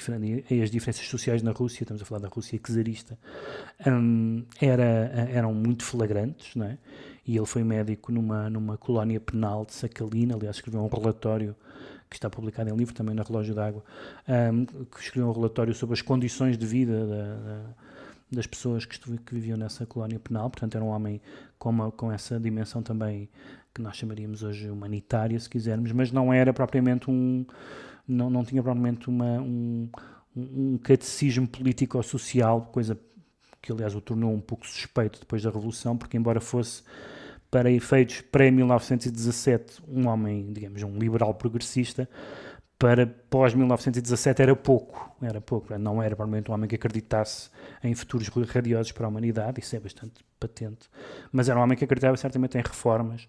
[0.51, 3.19] e, as diferenças sociais na Rússia, estamos a falar da Rússia czarista,
[3.87, 4.83] um, era,
[5.31, 6.79] eram muito flagrantes, não é?
[7.27, 11.57] e ele foi médico numa, numa colónia penal de Sakhalin, aliás escreveu um relatório
[12.09, 13.83] que está publicado em livro também na Relógio d'Água,
[14.53, 17.61] um, que escreveu um relatório sobre as condições de vida da, da,
[18.31, 21.21] das pessoas que, que, viviam nessa colónia penal, portanto era um homem
[21.59, 23.29] com, uma, com essa dimensão também
[23.75, 27.45] que nós chamaríamos hoje humanitária, se quisermos, mas não era propriamente um,
[28.07, 29.89] não, não tinha propriamente uma, um,
[30.37, 32.99] um catecismo político ou social, coisa
[33.61, 36.83] que aliás o tornou um pouco suspeito depois da Revolução, porque embora fosse
[37.51, 42.09] para efeitos pré-1917 um homem, digamos, um liberal progressista,
[42.79, 47.49] para pós-1917 era pouco, era pouco, não era provavelmente um homem que acreditasse
[47.83, 50.91] em futuros radiosos para a humanidade, isso é bastante patente,
[51.33, 53.29] mas era um homem que acreditava certamente em reformas,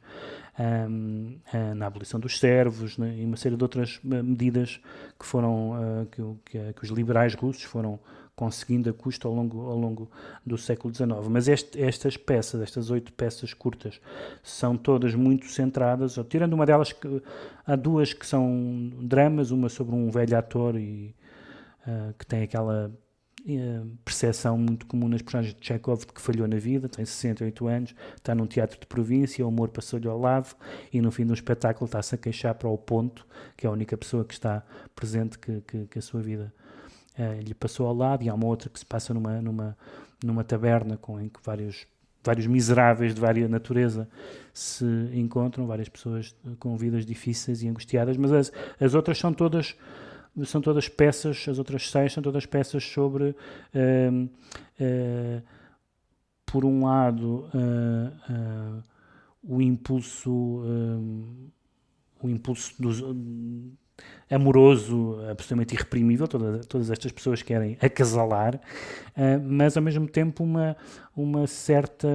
[0.90, 1.38] um,
[1.76, 4.82] na abolição dos servos né, e uma série de outras medidas
[5.20, 6.22] que foram, uh, que,
[6.52, 8.00] que, que os liberais russos foram
[8.36, 10.12] conseguindo a custo ao longo, ao longo
[10.46, 11.28] do século XIX.
[11.30, 14.02] Mas este, estas peças, estas oito peças curtas,
[14.44, 17.22] são todas muito centradas, tirando uma delas, que,
[17.66, 21.16] há duas que são dramas, uma sobre um velho ator e,
[21.88, 22.92] uh, que tem aquela
[23.46, 27.68] uh, percepção muito comum nas personagens de Chekhov de que falhou na vida, tem 68
[27.68, 30.54] anos, está num teatro de província, o amor passou-lhe ao lado
[30.92, 33.26] e no fim do espetáculo está-se a queixar para o ponto,
[33.56, 34.62] que é a única pessoa que está
[34.94, 36.54] presente que, que, que a sua vida
[37.18, 39.78] uh, lhe passou ao lado, e há uma outra que se passa numa, numa,
[40.24, 41.86] numa taberna com, em que vários,
[42.24, 44.08] vários miseráveis de várias natureza
[44.54, 49.76] se encontram, várias pessoas com vidas difíceis e angustiadas, mas as, as outras são todas
[50.44, 55.42] são todas peças, as outras seis são todas peças sobre uh, uh,
[56.46, 57.50] por um lado
[59.42, 60.62] o impulso
[62.22, 63.02] o impulso dos,
[64.30, 70.76] amoroso, absolutamente irreprimível, toda, todas estas pessoas querem acasalar, uh, mas ao mesmo tempo uma,
[71.16, 72.08] uma certa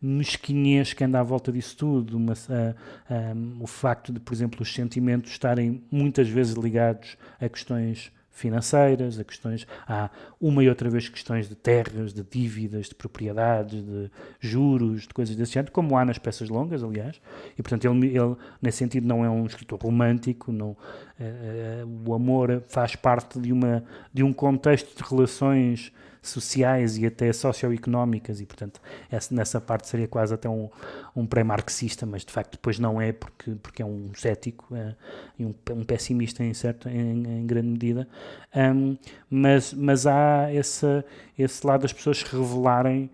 [0.00, 2.74] mesquinhez que anda à volta disso tudo, uma, uh,
[3.08, 8.10] ah, um, o facto de, por exemplo, os sentimentos estarem muitas vezes ligados a questões
[8.40, 10.10] financeiras, a questões, há
[10.40, 14.10] uma e outra vez questões de terras, de dívidas, de propriedades, de
[14.40, 17.20] juros, de coisas desse género, como há nas peças longas, aliás,
[17.58, 22.62] e portanto ele, ele nesse sentido não é um escritor romântico, não, uh, o amor
[22.68, 28.80] faz parte de, uma, de um contexto de relações sociais e até socioeconómicas, e portanto
[29.10, 30.68] essa, nessa parte seria quase até um,
[31.14, 34.94] um pré-marxista, mas de facto depois não é porque, porque é um cético é,
[35.38, 38.08] e um, um, pessimista em, certo, em, em grande medida,
[38.54, 38.96] um,
[39.30, 41.04] mas, mas há esse,
[41.38, 43.10] esse lado das pessoas se revelarem,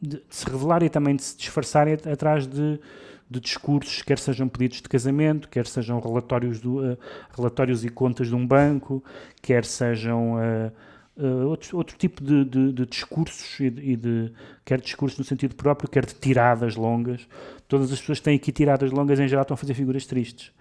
[0.00, 2.80] de, de se revelarem e também de se disfarçarem atrás de
[3.30, 6.98] de discursos, quer sejam pedidos de casamento, quer sejam relatórios, do, uh,
[7.36, 9.04] relatórios e contas de um banco,
[9.42, 10.72] quer sejam uh,
[11.18, 14.32] uh, outro, outro tipo de, de, de discursos, e de, e de,
[14.64, 17.26] quer discursos no sentido próprio, quer de tiradas longas.
[17.66, 20.52] Todas as pessoas que têm aqui tiradas longas, em geral, estão a fazer figuras tristes,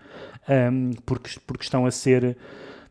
[0.50, 2.38] um, porque, porque estão a ser,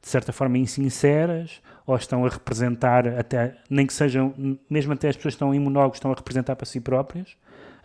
[0.01, 4.35] de certa forma, insinceras, ou estão a representar, até, nem que sejam,
[4.69, 7.37] mesmo até as pessoas que estão em monólogos, estão a representar para si próprias,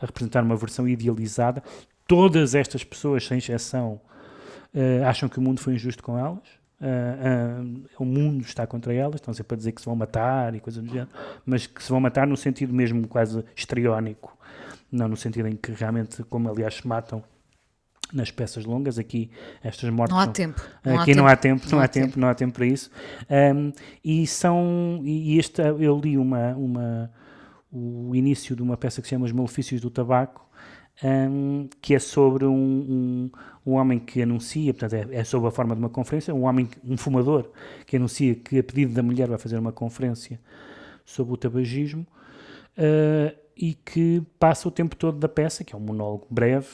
[0.01, 1.61] a representar uma versão idealizada.
[2.07, 4.01] Todas estas pessoas, sem exceção,
[4.73, 8.91] uh, acham que o mundo foi injusto com elas Uh, uh, o mundo está contra
[8.91, 11.11] elas, estão sempre a dizer que se vão matar e coisas do género,
[11.45, 14.35] mas que se vão matar no sentido mesmo quase histriónico,
[14.91, 17.23] não no sentido em que realmente, como aliás se matam
[18.11, 19.29] nas peças longas, aqui
[19.63, 20.15] estas mortes.
[20.15, 20.61] Não há tempo.
[20.83, 21.29] Não aqui há não, tempo.
[21.29, 22.91] Há tempo, não, não há tempo, tempo, não há tempo para isso.
[23.29, 23.71] Um,
[24.03, 25.01] e são.
[25.03, 27.11] E este, eu li uma, uma,
[27.71, 30.49] o início de uma peça que se chama Os Malefícios do Tabaco,
[31.03, 33.31] um, que é sobre um, um,
[33.65, 36.69] um, homem que anuncia, portanto é, é sob a forma de uma conferência, um homem,
[36.83, 37.49] um fumador,
[37.85, 40.39] que anuncia que a pedido da mulher vai fazer uma conferência
[41.05, 42.05] sobre o tabagismo
[42.77, 46.67] uh, e que passa o tempo todo da peça, que é um monólogo breve,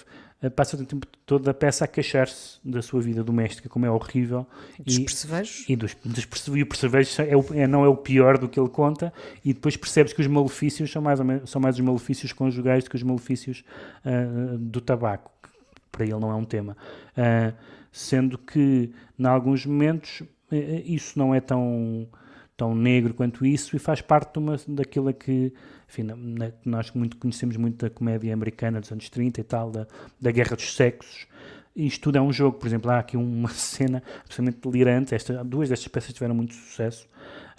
[0.55, 4.45] passa o tempo todo da peça a queixar-se da sua vida doméstica, como é horrível.
[4.79, 5.65] Dos e, percevejos?
[5.67, 8.47] E, dos, dos perce- e o percevejo é, o- é- não é o pior do
[8.47, 9.11] que ele conta,
[9.43, 12.89] e depois percebes que os malefícios são mais, menos, são mais os malefícios conjugais do
[12.91, 13.63] que os malefícios
[14.05, 15.49] ah, do tabaco, que
[15.91, 16.77] para ele não é um tema.
[17.15, 17.53] Ah,
[17.91, 20.21] sendo que, em alguns momentos,
[20.51, 22.07] eh, isso não é tão,
[22.55, 25.51] tão negro quanto isso e faz parte de uma, daquilo que
[25.89, 29.71] enfim, na- na- nós muito conhecemos muito da comédia americana dos anos 30 e tal,
[29.71, 29.87] da,
[30.19, 31.27] da guerra dos sexos.
[31.75, 35.13] Isto tudo é um jogo, por exemplo, há aqui uma cena absolutamente delirante.
[35.15, 37.07] Esta, duas destas peças tiveram muito sucesso.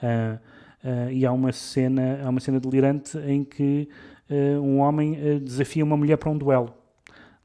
[0.03, 0.39] Ah,
[0.85, 3.89] ah, e há uma cena, há uma cena delirante em que
[4.31, 6.75] ah, um homem desafia uma mulher para um duelo.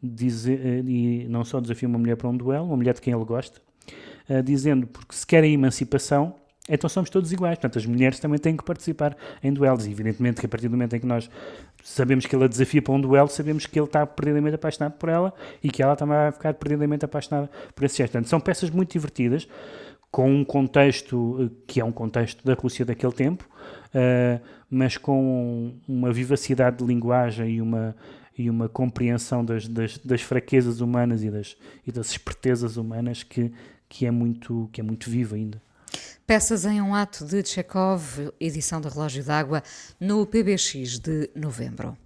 [0.03, 3.23] Eh, e não só desafia uma mulher para um duelo, uma mulher de quem ele
[3.23, 3.61] gosta,
[4.43, 6.36] dizendo porque se querem emancipação,
[6.68, 7.57] então somos todos iguais.
[7.57, 9.86] Portanto, as mulheres também têm que participar em duelos.
[9.86, 11.30] E evidentemente que a partir do momento em que nós
[11.84, 15.09] sabemos que ele a desafia para um duelo, sabemos que ele está perdidamente apaixonado por
[15.09, 18.14] ela e que ela também vai ficar perdidamente apaixonada por esse gesto.
[18.14, 19.47] Portanto, são peças muito divertidas,
[20.09, 23.49] com um contexto eh, que é um contexto da Rússia daquele tempo,
[23.93, 24.39] eh,
[24.70, 27.95] mas com uma vivacidade de linguagem e uma,
[28.38, 33.51] e uma compreensão das, das, das fraquezas humanas e das, e das espertezas humanas que,
[33.89, 35.61] que, é muito, que é muito viva ainda.
[36.26, 39.61] Peças em um ato de Chekhov, edição da Relógio d'Água,
[39.99, 41.97] no PBX de novembro.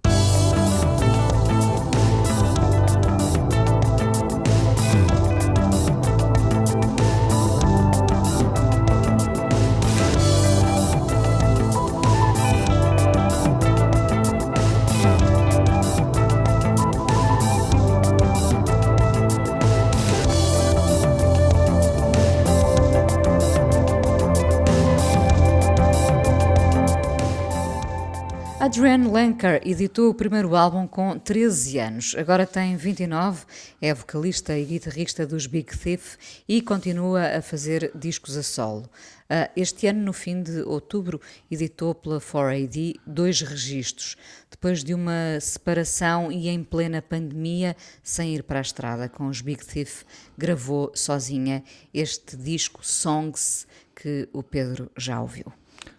[28.78, 33.44] Adrienne Lenker editou o primeiro álbum com 13 anos, agora tem 29,
[33.82, 36.14] é vocalista e guitarrista dos Big Thief
[36.48, 38.88] e continua a fazer discos a solo.
[39.28, 41.20] Ah, Este ano, no fim de outubro,
[41.50, 44.16] editou pela 4AD dois registros,
[44.48, 49.40] depois de uma separação e em plena pandemia, sem ir para a estrada com os
[49.40, 50.04] Big Thief,
[50.38, 55.52] gravou sozinha este disco Songs que o Pedro já ouviu.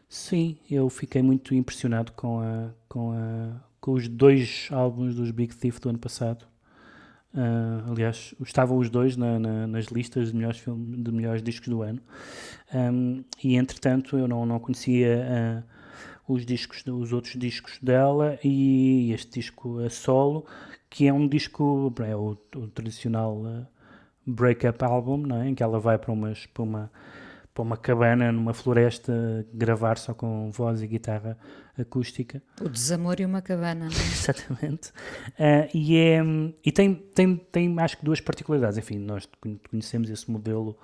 [0.09, 5.55] Sim, eu fiquei muito impressionado com, a, com, a, com os dois álbuns dos Big
[5.55, 6.45] Thief do ano passado.
[7.33, 11.81] Ah, aliás, estavam os dois na- na- nas listas de melhores, de melhores discos do
[11.83, 12.01] ano.
[12.73, 15.63] Um, e entretanto, eu não, não conhecia ah,
[16.27, 20.45] os, discos, os outros discos dela e este disco a solo,
[20.89, 23.67] que é um disco, é o, o tradicional ah,
[24.25, 25.49] break-up album, é?
[25.49, 26.91] em que ela vai para, umas, para uma
[27.59, 31.37] para uma cabana numa floresta gravar só com voz e guitarra
[31.77, 32.41] acústica.
[32.61, 33.85] O desamor e uma cabana.
[33.85, 33.99] não é?
[34.15, 34.93] Exatamente.
[35.37, 36.21] Ah, e é,
[36.65, 38.77] e tem, tem, tem, acho que, duas particularidades.
[38.77, 40.77] Enfim, nós conhe- conhecemos esse modelo,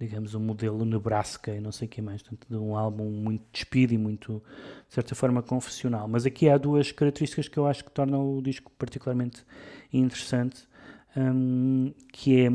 [0.00, 3.44] digamos, um modelo Nebraska e não sei o que mais, portanto, de um álbum muito
[3.52, 4.42] despido e muito,
[4.88, 6.08] de certa forma, confessional.
[6.08, 9.44] Mas aqui há duas características que eu acho que tornam o disco particularmente
[9.92, 10.62] interessante,
[11.14, 12.48] hum, que é,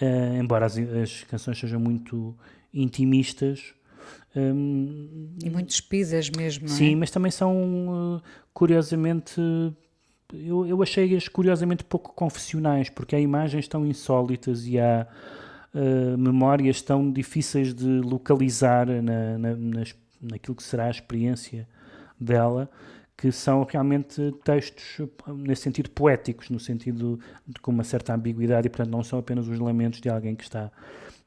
[0.00, 2.34] ah, embora as, as canções sejam muito
[2.72, 3.74] intimistas,
[4.36, 6.68] hum, E muito despidas mesmo, é?
[6.68, 9.40] Sim, mas também são, uh, curiosamente,
[10.32, 15.06] eu, eu achei-as curiosamente pouco confessionais, porque há imagens tão insólitas e há
[15.74, 21.66] uh, memórias tão difíceis de localizar na, na, nas- naquilo que será a experiência
[22.20, 22.68] dela,
[23.16, 28.70] que são realmente textos, nesse sentido, poéticos, no sentido de com uma certa ambiguidade, e
[28.70, 30.70] portanto não são apenas os lamentos de alguém que está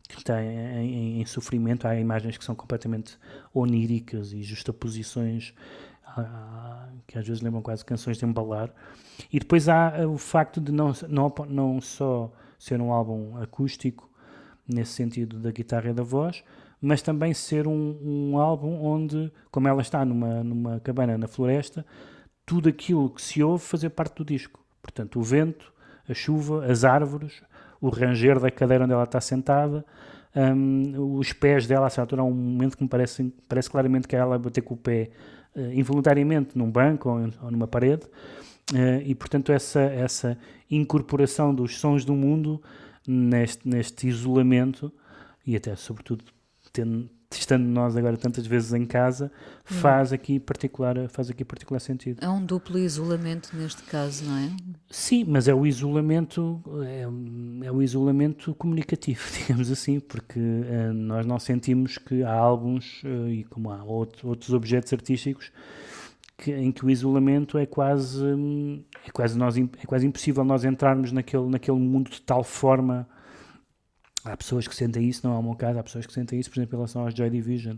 [0.08, 3.18] que está em, em- em sofrimento, há imagens que são completamente
[3.54, 5.54] oníricas e justaposições
[6.06, 8.74] ah, que às vezes lembram quase canções de embalar.
[9.32, 14.10] E depois há ah, o facto de não, não, não só ser um álbum acústico,
[14.68, 16.44] nesse sentido da guitarra e da voz,
[16.82, 21.86] mas também ser um, um álbum onde, como ela está numa, numa cabana na floresta,
[22.46, 24.64] tudo aquilo que se ouve fazer parte do disco.
[24.82, 25.72] Portanto, o vento,
[26.08, 27.42] a chuva, as árvores,
[27.82, 29.84] o ranger da cadeira onde ela está sentada,
[30.36, 34.08] hum, os pés dela, a certa altura, há um momento que me parece, parece claramente
[34.08, 35.10] que é ela bater com o pé
[35.56, 38.04] eh, involuntariamente num banco ou, ou numa parede,
[38.74, 40.38] eh, e portanto essa, essa
[40.70, 42.62] incorporação dos sons do mundo
[43.08, 44.94] neste, neste isolamento,
[45.46, 46.24] e até sobretudo
[46.72, 47.10] tendo,
[47.40, 49.32] estando nós agora tantas vezes em casa,
[49.64, 52.24] faz aqui particular, faz aqui particular sentido.
[52.24, 54.50] É um duplo isolamento neste caso, não é?
[54.90, 57.02] Sim, mas é o isolamento, é,
[57.66, 63.30] é o isolamento comunicativo, digamos assim, porque eh, nós não sentimos que há álbuns, eh,
[63.32, 65.52] e como há outro- outros objetos artísticos,
[66.38, 70.64] que, em que o isolamento é quase, hum, é quase, nós, é quase impossível nós
[70.66, 73.08] entrarmos naquele, naquele mundo de tal forma.
[74.24, 76.50] Há pessoas que sentem isso, não é o meu caso, há pessoas que sentem isso,
[76.50, 77.76] por exemplo, em relação aos Joy Division.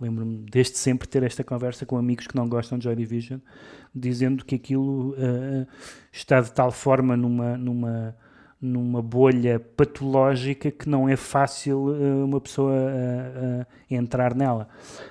[0.00, 3.38] Lembro-me desde sempre ter esta conversa com amigos que não gostam de Joy Division,
[3.94, 5.66] dizendo que aquilo eh,
[6.12, 8.16] está de tal forma numa, numa,
[8.60, 14.68] numa bolha patológica que não é fácil eh, uma pessoa eh, eh, entrar nela.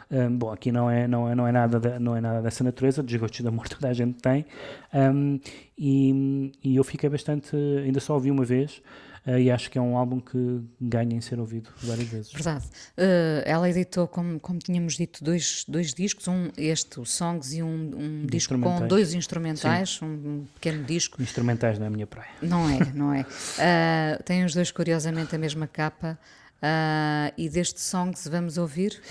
[0.09, 2.63] Um, bom, aqui não é, não é, não é, nada, da- não é nada dessa
[2.63, 4.45] natureza, desgostos de amor toda a gente tem,
[4.93, 5.39] um,
[5.77, 8.81] e, e eu fiquei bastante, ainda só ouvi uma vez,
[9.25, 12.31] eh, e acho que é um álbum que ganha em ser ouvido várias vezes.
[12.31, 12.65] Verdade.
[12.97, 17.61] Uh, ela editou, como, como tínhamos dito, dois, dois discos, um este, o Songs, e
[17.61, 17.91] um,
[18.23, 21.21] um disco com dois instrumentais, um, um pequeno disco.
[21.21, 22.31] Instrumentais não é a minha praia.
[22.41, 23.21] Não é, não é.
[23.21, 26.17] Uh, tem os dois, curiosamente, a mesma capa.
[26.57, 29.01] uh, e deste Songs vamos ouvir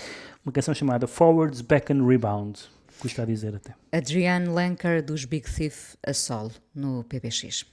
[0.45, 2.59] Uma canção chamada Forwards, Back and Rebound,
[2.99, 3.75] custa a dizer até.
[3.91, 7.65] Adrienne Lenker dos Big Thief a solo no PBX.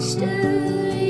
[0.00, 1.09] understood.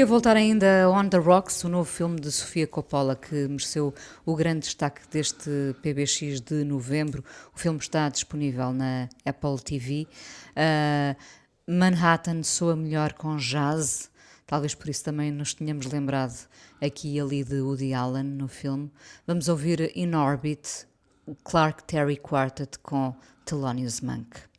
[0.00, 3.92] Queria voltar ainda a On the Rocks, o novo filme de Sofia Coppola, que mereceu
[4.24, 7.22] o grande destaque deste PBX de novembro.
[7.54, 10.06] O filme está disponível na Apple TV.
[10.56, 11.14] Ah,
[11.68, 14.10] Manhattan soa melhor com jazz,
[14.46, 16.48] talvez por isso também nos tenhamos lembrado
[16.80, 18.90] aqui e ali de Woody Allen no filme.
[19.26, 20.86] Vamos ouvir In Orbit,
[21.44, 24.49] Clark Terry Quartet com Thelonious Monk.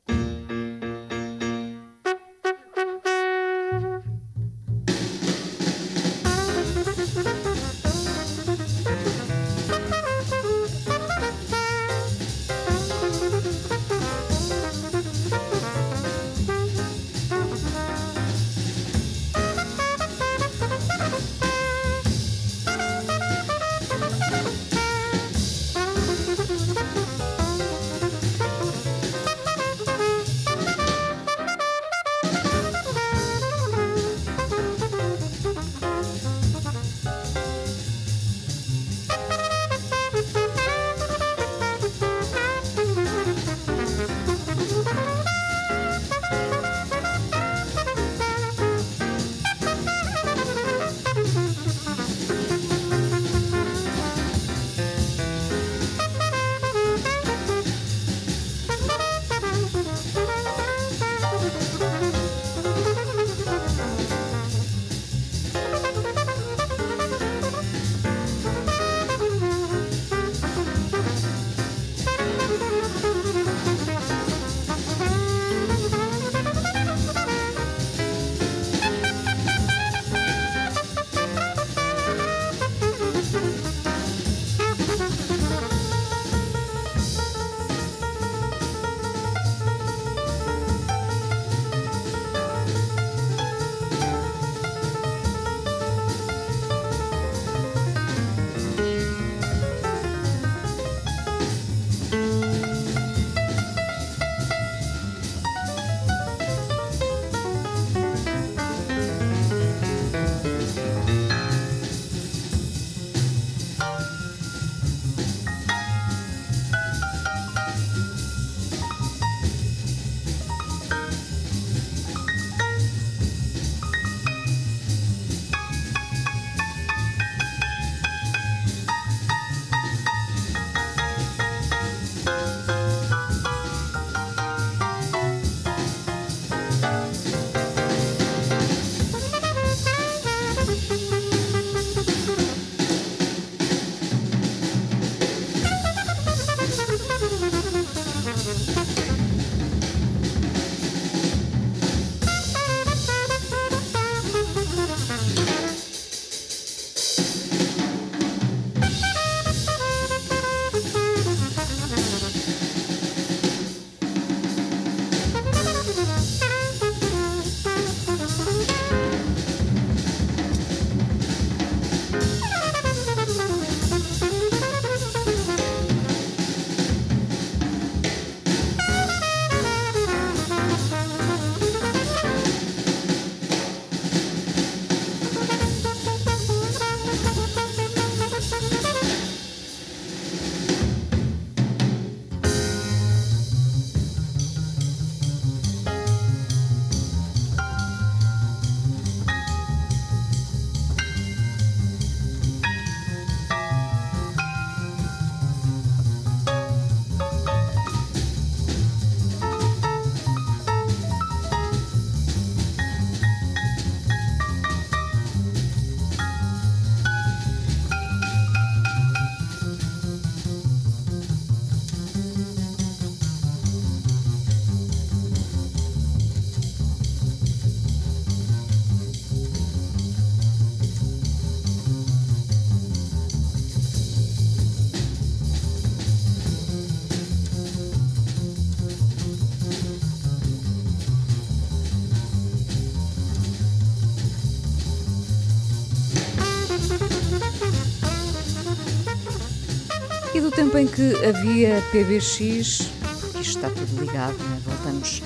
[250.72, 254.62] Tempo em que havia PBX, porque isto está tudo ligado, né?
[254.64, 255.22] voltamos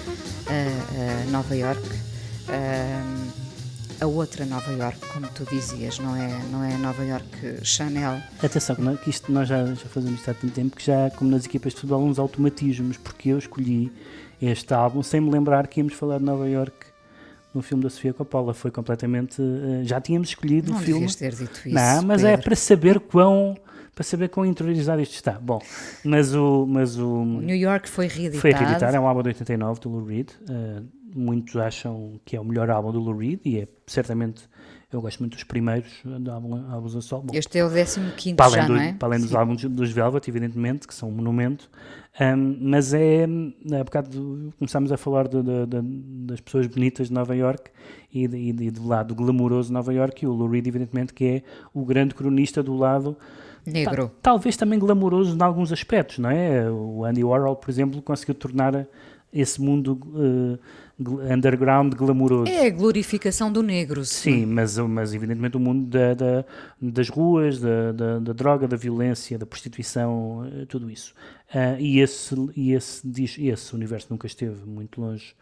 [0.47, 1.81] a, a Nova York,
[2.49, 8.19] a, a, outra Nova York, como tu dizias, não é, não é Nova York Chanel.
[8.41, 11.45] Atenção, que isto nós já, já fazemos isto há tanto tempo que já, como nas
[11.45, 13.91] equipas de futebol, uns automatismos, porque eu escolhi
[14.41, 16.87] este álbum sem me lembrar que íamos falar de Nova York
[17.53, 18.53] no filme da Sofia Coppola.
[18.53, 19.41] Foi completamente.
[19.41, 21.13] Uh, já tínhamos escolhido não o filme.
[21.13, 22.27] Ter dito isso, não, mas Pedro.
[22.27, 23.55] é para saber quão.
[23.95, 25.39] Para saber quão interiorizado isto está.
[25.39, 25.61] Bom,
[26.03, 26.65] mas o.
[26.67, 28.41] Mas o, o New York foi reeditado.
[28.41, 30.31] Foi reeditado, é um álbum de 89 do Lou Reed.
[30.41, 30.85] Uh,
[31.15, 34.43] muitos acham que é o melhor álbum do Lou Reed e é certamente.
[34.91, 37.21] Eu gosto muito dos primeiros do álbum, álbuns a sol.
[37.21, 38.93] Bom, este é o 15 para além já, do, não é?
[38.93, 39.35] Para além dos Sim.
[39.35, 41.69] álbuns dos Velvet, evidentemente, que são um monumento.
[42.19, 43.25] Um, mas é,
[43.77, 45.81] há bocado começámos a falar de, de, de,
[46.27, 47.71] das pessoas bonitas de Nova York
[48.13, 51.25] e, de, e do lado glamouroso de Nova York e o Lou Reed, evidentemente, que
[51.25, 51.43] é
[51.73, 53.17] o grande cronista do lado
[53.65, 54.07] negro.
[54.07, 56.69] Ta, talvez também glamouroso em alguns aspectos, não é?
[56.69, 58.87] O Andy Warhol, por exemplo, conseguiu tornar
[59.33, 60.59] esse mundo uh,
[61.33, 62.49] underground glamouroso.
[62.49, 64.05] É a glorificação do negro.
[64.05, 66.45] Sim, mas, mas evidentemente o mundo da, da,
[66.81, 71.13] das ruas, da, da, da, droga, da violência, da prostituição, tudo isso.
[71.53, 75.35] Uh, e esse, e esse, esse universo nunca esteve muito longe.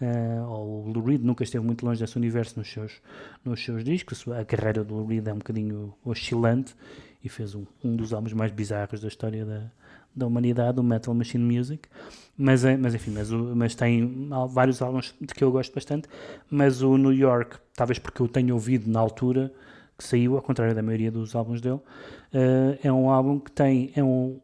[0.00, 3.00] Uh, ou o Lou Reed nunca esteve muito longe desse universo nos seus,
[3.44, 4.26] nos seus discos.
[4.28, 6.74] A carreira do Lou Reed é um bocadinho oscilante
[7.22, 9.70] e fez um, um dos álbuns mais bizarros da história da,
[10.14, 11.88] da humanidade, o Metal Machine Music,
[12.36, 16.08] mas, mas enfim, mas, mas tem vários álbuns de que eu gosto bastante,
[16.50, 19.52] mas o New York, talvez porque eu tenho ouvido na altura
[19.98, 23.92] que saiu, ao contrário da maioria dos álbuns dele, uh, é um álbum que tem,
[23.94, 24.40] é um,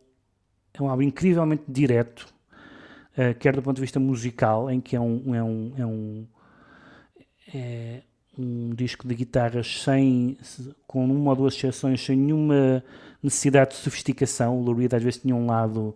[0.73, 2.27] é um álbum incrivelmente direto,
[3.17, 6.27] uh, quer do ponto de vista musical, em que é um, é um, é um,
[7.55, 8.03] é
[8.39, 10.37] um disco de guitarras sem,
[10.87, 12.83] com uma ou duas exceções, sem nenhuma
[13.23, 14.59] necessidade de sofisticação.
[14.59, 15.95] O Lou às vezes tinha um lado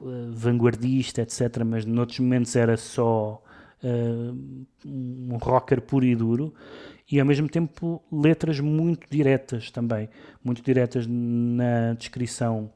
[0.00, 3.42] uh, vanguardista, etc., mas noutros momentos era só
[3.82, 6.54] uh, um rocker puro e duro.
[7.10, 10.08] E ao mesmo tempo letras muito diretas também,
[10.42, 12.72] muito diretas na descrição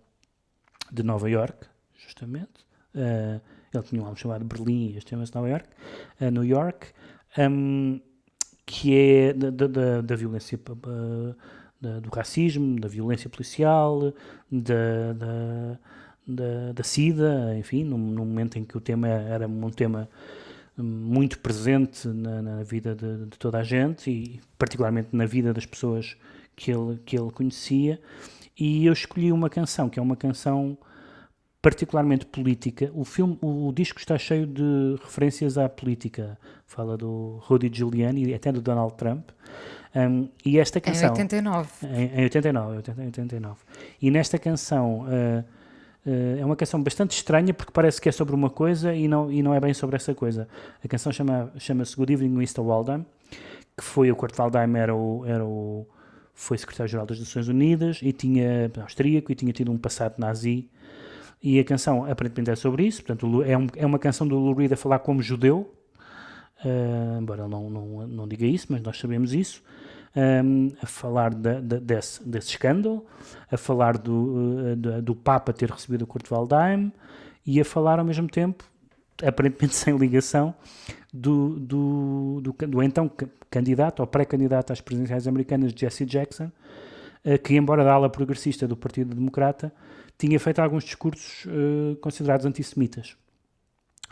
[0.93, 1.67] de Nova York,
[1.97, 2.67] justamente.
[2.95, 3.41] Uh,
[3.73, 5.69] ele tinha um álbum chamado Berlim, este chama-se Nova York,
[6.33, 6.89] New York,
[7.37, 8.01] um,
[8.69, 10.61] que é da, da, da violência
[11.81, 14.13] da, do racismo, da violência policial,
[14.53, 15.79] da, da,
[16.27, 20.07] da, da SIDA, enfim, num, num, momento em que o tema era um tema
[20.77, 25.65] muito presente na, na vida de, de, toda a gente e particularmente na vida das
[25.65, 26.15] pessoas
[26.55, 27.99] que ele, que ele conhecia.
[28.57, 30.77] E eu escolhi uma canção, que é uma canção
[31.63, 32.91] particularmente política.
[32.95, 36.39] O filme, o, disco está cheio de referências à política.
[36.69, 39.31] Fala do Rudy Giuliani e até do Donald Trump.
[39.97, 41.09] Um, e esta canção...
[41.09, 41.87] Em 89.
[41.87, 43.57] Em, em 89, 89.
[44.01, 45.01] E nesta canção...
[45.01, 45.45] Uh,
[46.07, 49.33] uh, é uma canção bastante estranha porque parece que é sobre uma coisa e não,
[49.33, 50.47] e não é bem sobre essa coisa.
[50.85, 52.61] A canção chama, chama-se Good Evening Mr.
[52.61, 53.05] Waldheim,
[53.75, 55.87] que foi o Kurt Waldheim era o, era o
[56.35, 60.69] foi secretário-geral das Nações Unidas e tinha austríaco e tinha tido um passado nazi
[61.43, 64.55] e a canção aparentemente é sobre isso, portanto é, um, é uma canção do Lou
[64.55, 65.73] Reed a falar como judeu,
[66.65, 69.63] uh, embora não, não, não diga isso, mas nós sabemos isso,
[70.17, 73.05] um, a falar de, de, desse, desse escândalo,
[73.51, 76.93] a falar do, uh, do, Papa ter recebido o Kurt Waldheim
[77.47, 78.65] e a falar ao mesmo tempo,
[79.23, 80.55] aparentemente sem ligação,
[81.13, 83.11] do, do, do, do então
[83.51, 86.51] candidato ou pré-candidato às presidenciais americanas, Jesse Jackson,
[87.25, 89.73] uh, que embora da ala progressista do Partido Democrata,
[90.17, 93.17] tinha feito alguns discursos uh, considerados antissemitas.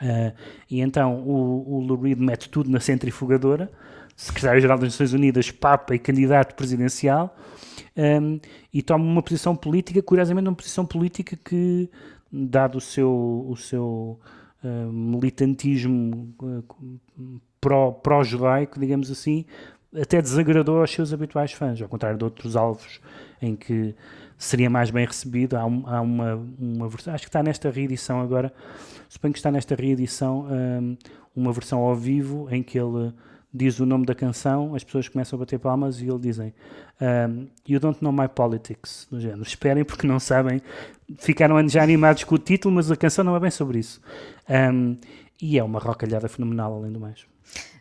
[0.01, 0.33] Uh,
[0.71, 3.71] e então o, o Lou Reed mete tudo na centrifugadora,
[4.15, 7.37] secretário-geral das Nações Unidas, Papa e candidato presidencial,
[7.97, 8.41] um, ehm,
[8.73, 11.91] e toma uma posição política, curiosamente uma posição política que,
[12.31, 14.19] dado o seu, o seu
[14.63, 17.41] uh, militantismo uh,
[18.03, 19.45] pró-judaico, digamos assim,
[19.95, 23.01] até desagradou aos seus habituais fãs, ao contrário de outros alvos
[23.41, 23.95] em que
[24.39, 25.57] seria mais bem recebido.
[25.57, 28.53] Há, um, há uma, uma versão, acho que está nesta reedição agora,
[29.09, 30.97] suponho que está nesta reedição um,
[31.35, 33.13] uma versão ao vivo em que ele
[33.53, 36.53] diz o nome da canção, as pessoas começam a bater palmas e ele dizem
[37.01, 39.43] um, You don't know my politics, do género.
[39.43, 40.61] Esperem porque não sabem,
[41.19, 44.01] ficaram já animados com o título, mas a canção não é bem sobre isso.
[44.49, 44.97] Um,
[45.41, 47.27] e é uma rocalhada fenomenal, além do mais.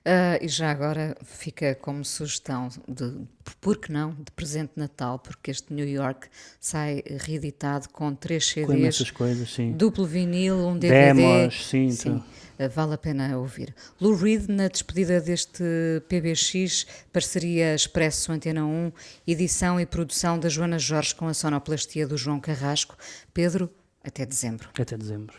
[0.06, 3.12] Uh, e já agora fica como sugestão de,
[3.60, 6.28] por que não, de presente de Natal, porque este New York
[6.60, 9.72] sai reeditado com três CDs, com coisas, sim.
[9.72, 11.14] duplo vinil, um DVD.
[11.16, 12.10] Demos, sim, sim.
[12.10, 12.24] Então.
[12.68, 13.74] Uh, vale a pena ouvir.
[14.00, 15.64] Lou Reed, na despedida deste
[16.08, 18.92] PBX, parceria Expresso Antena 1,
[19.26, 22.96] edição e produção da Joana Jorge com a sonoplastia do João Carrasco.
[23.34, 23.72] Pedro,
[24.04, 24.70] até dezembro.
[24.80, 25.36] Até dezembro.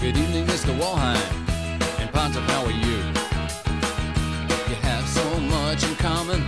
[0.00, 0.70] Good evening, Mr.
[0.80, 1.20] Walheim.
[2.00, 3.23] And Ponta, how are you?
[5.74, 6.40] Much in common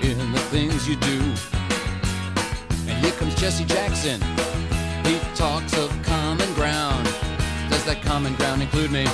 [0.00, 1.20] in the things you do.
[2.88, 4.20] And here comes Jesse Jackson.
[5.04, 7.04] He talks of common ground.
[7.70, 9.06] Does that common ground include me?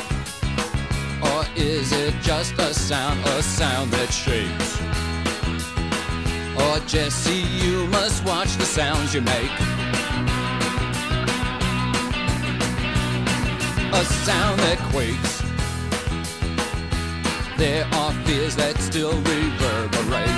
[1.29, 4.81] Or is it just a sound, a sound that shakes?
[6.63, 9.53] Or Jesse, you must watch the sounds you make.
[13.95, 15.43] a sound that quakes.
[17.63, 20.29] There are fears that still reverberate.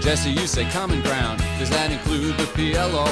[0.00, 1.44] Jesse, you say common ground.
[1.58, 3.06] Does that include the PLO?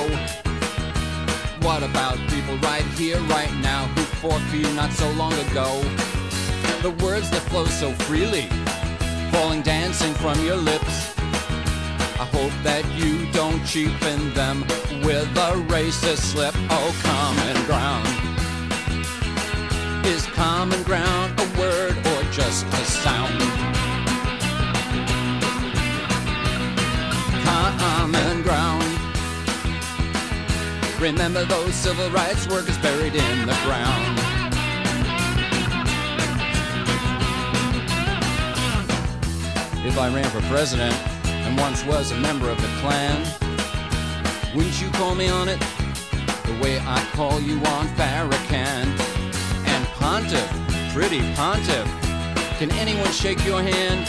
[1.63, 5.83] What about people right here, right now, who fought for you not so long ago?
[6.81, 8.49] The words that flow so freely,
[9.33, 11.13] falling dancing from your lips.
[12.19, 14.63] I hope that you don't cheapen them
[15.05, 16.55] with a racist slip.
[16.71, 18.42] Oh, common ground.
[20.05, 23.41] Is common ground a word or just a sound?
[27.45, 28.85] Common ground.
[31.01, 34.19] Remember those civil rights workers buried in the ground.
[39.85, 43.27] If I ran for president, and once was a member of the Klan.
[44.55, 45.61] Wouldn't you call me on it
[46.45, 49.02] the way I call you on Farrakhan?
[50.13, 51.87] Pontiff, pretty Pontiff,
[52.59, 54.07] can anyone shake your hand?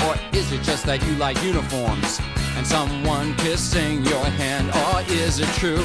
[0.00, 2.20] Or is it just that you like uniforms
[2.56, 4.70] and someone kissing your hand?
[4.70, 5.84] Or is it true?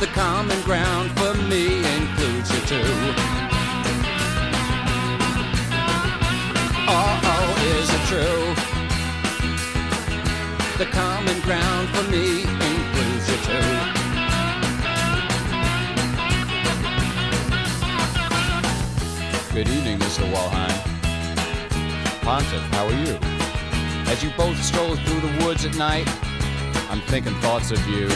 [0.00, 2.90] The common ground for me includes you too.
[6.90, 8.42] Oh, oh, is it true?
[10.84, 13.83] The common ground for me includes you too.
[19.54, 20.28] Good evening, Mr.
[20.32, 20.82] Walheim.
[22.22, 23.16] Pontiff, how are you?
[24.10, 26.08] As you both stroll through the woods at night,
[26.90, 28.08] I'm thinking thoughts of you.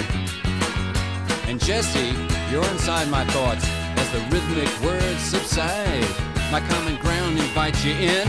[1.47, 2.13] And Jesse,
[2.51, 6.11] you're inside my thoughts as the rhythmic words subside.
[6.51, 8.29] My common ground invites you in.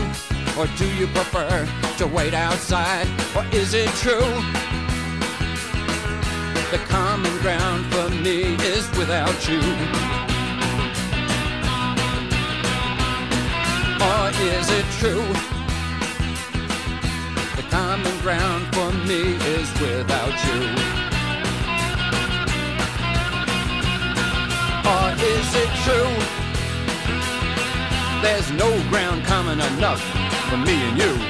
[0.56, 1.68] Or do you prefer
[1.98, 3.08] to wait outside?
[3.34, 4.30] Or is it true?
[6.70, 10.19] The common ground for me is without you.
[14.02, 15.26] Or is it true?
[17.56, 20.60] The common ground for me is without you.
[24.92, 26.12] Or is it true?
[28.22, 30.02] There's no ground common enough
[30.48, 31.29] for me and you.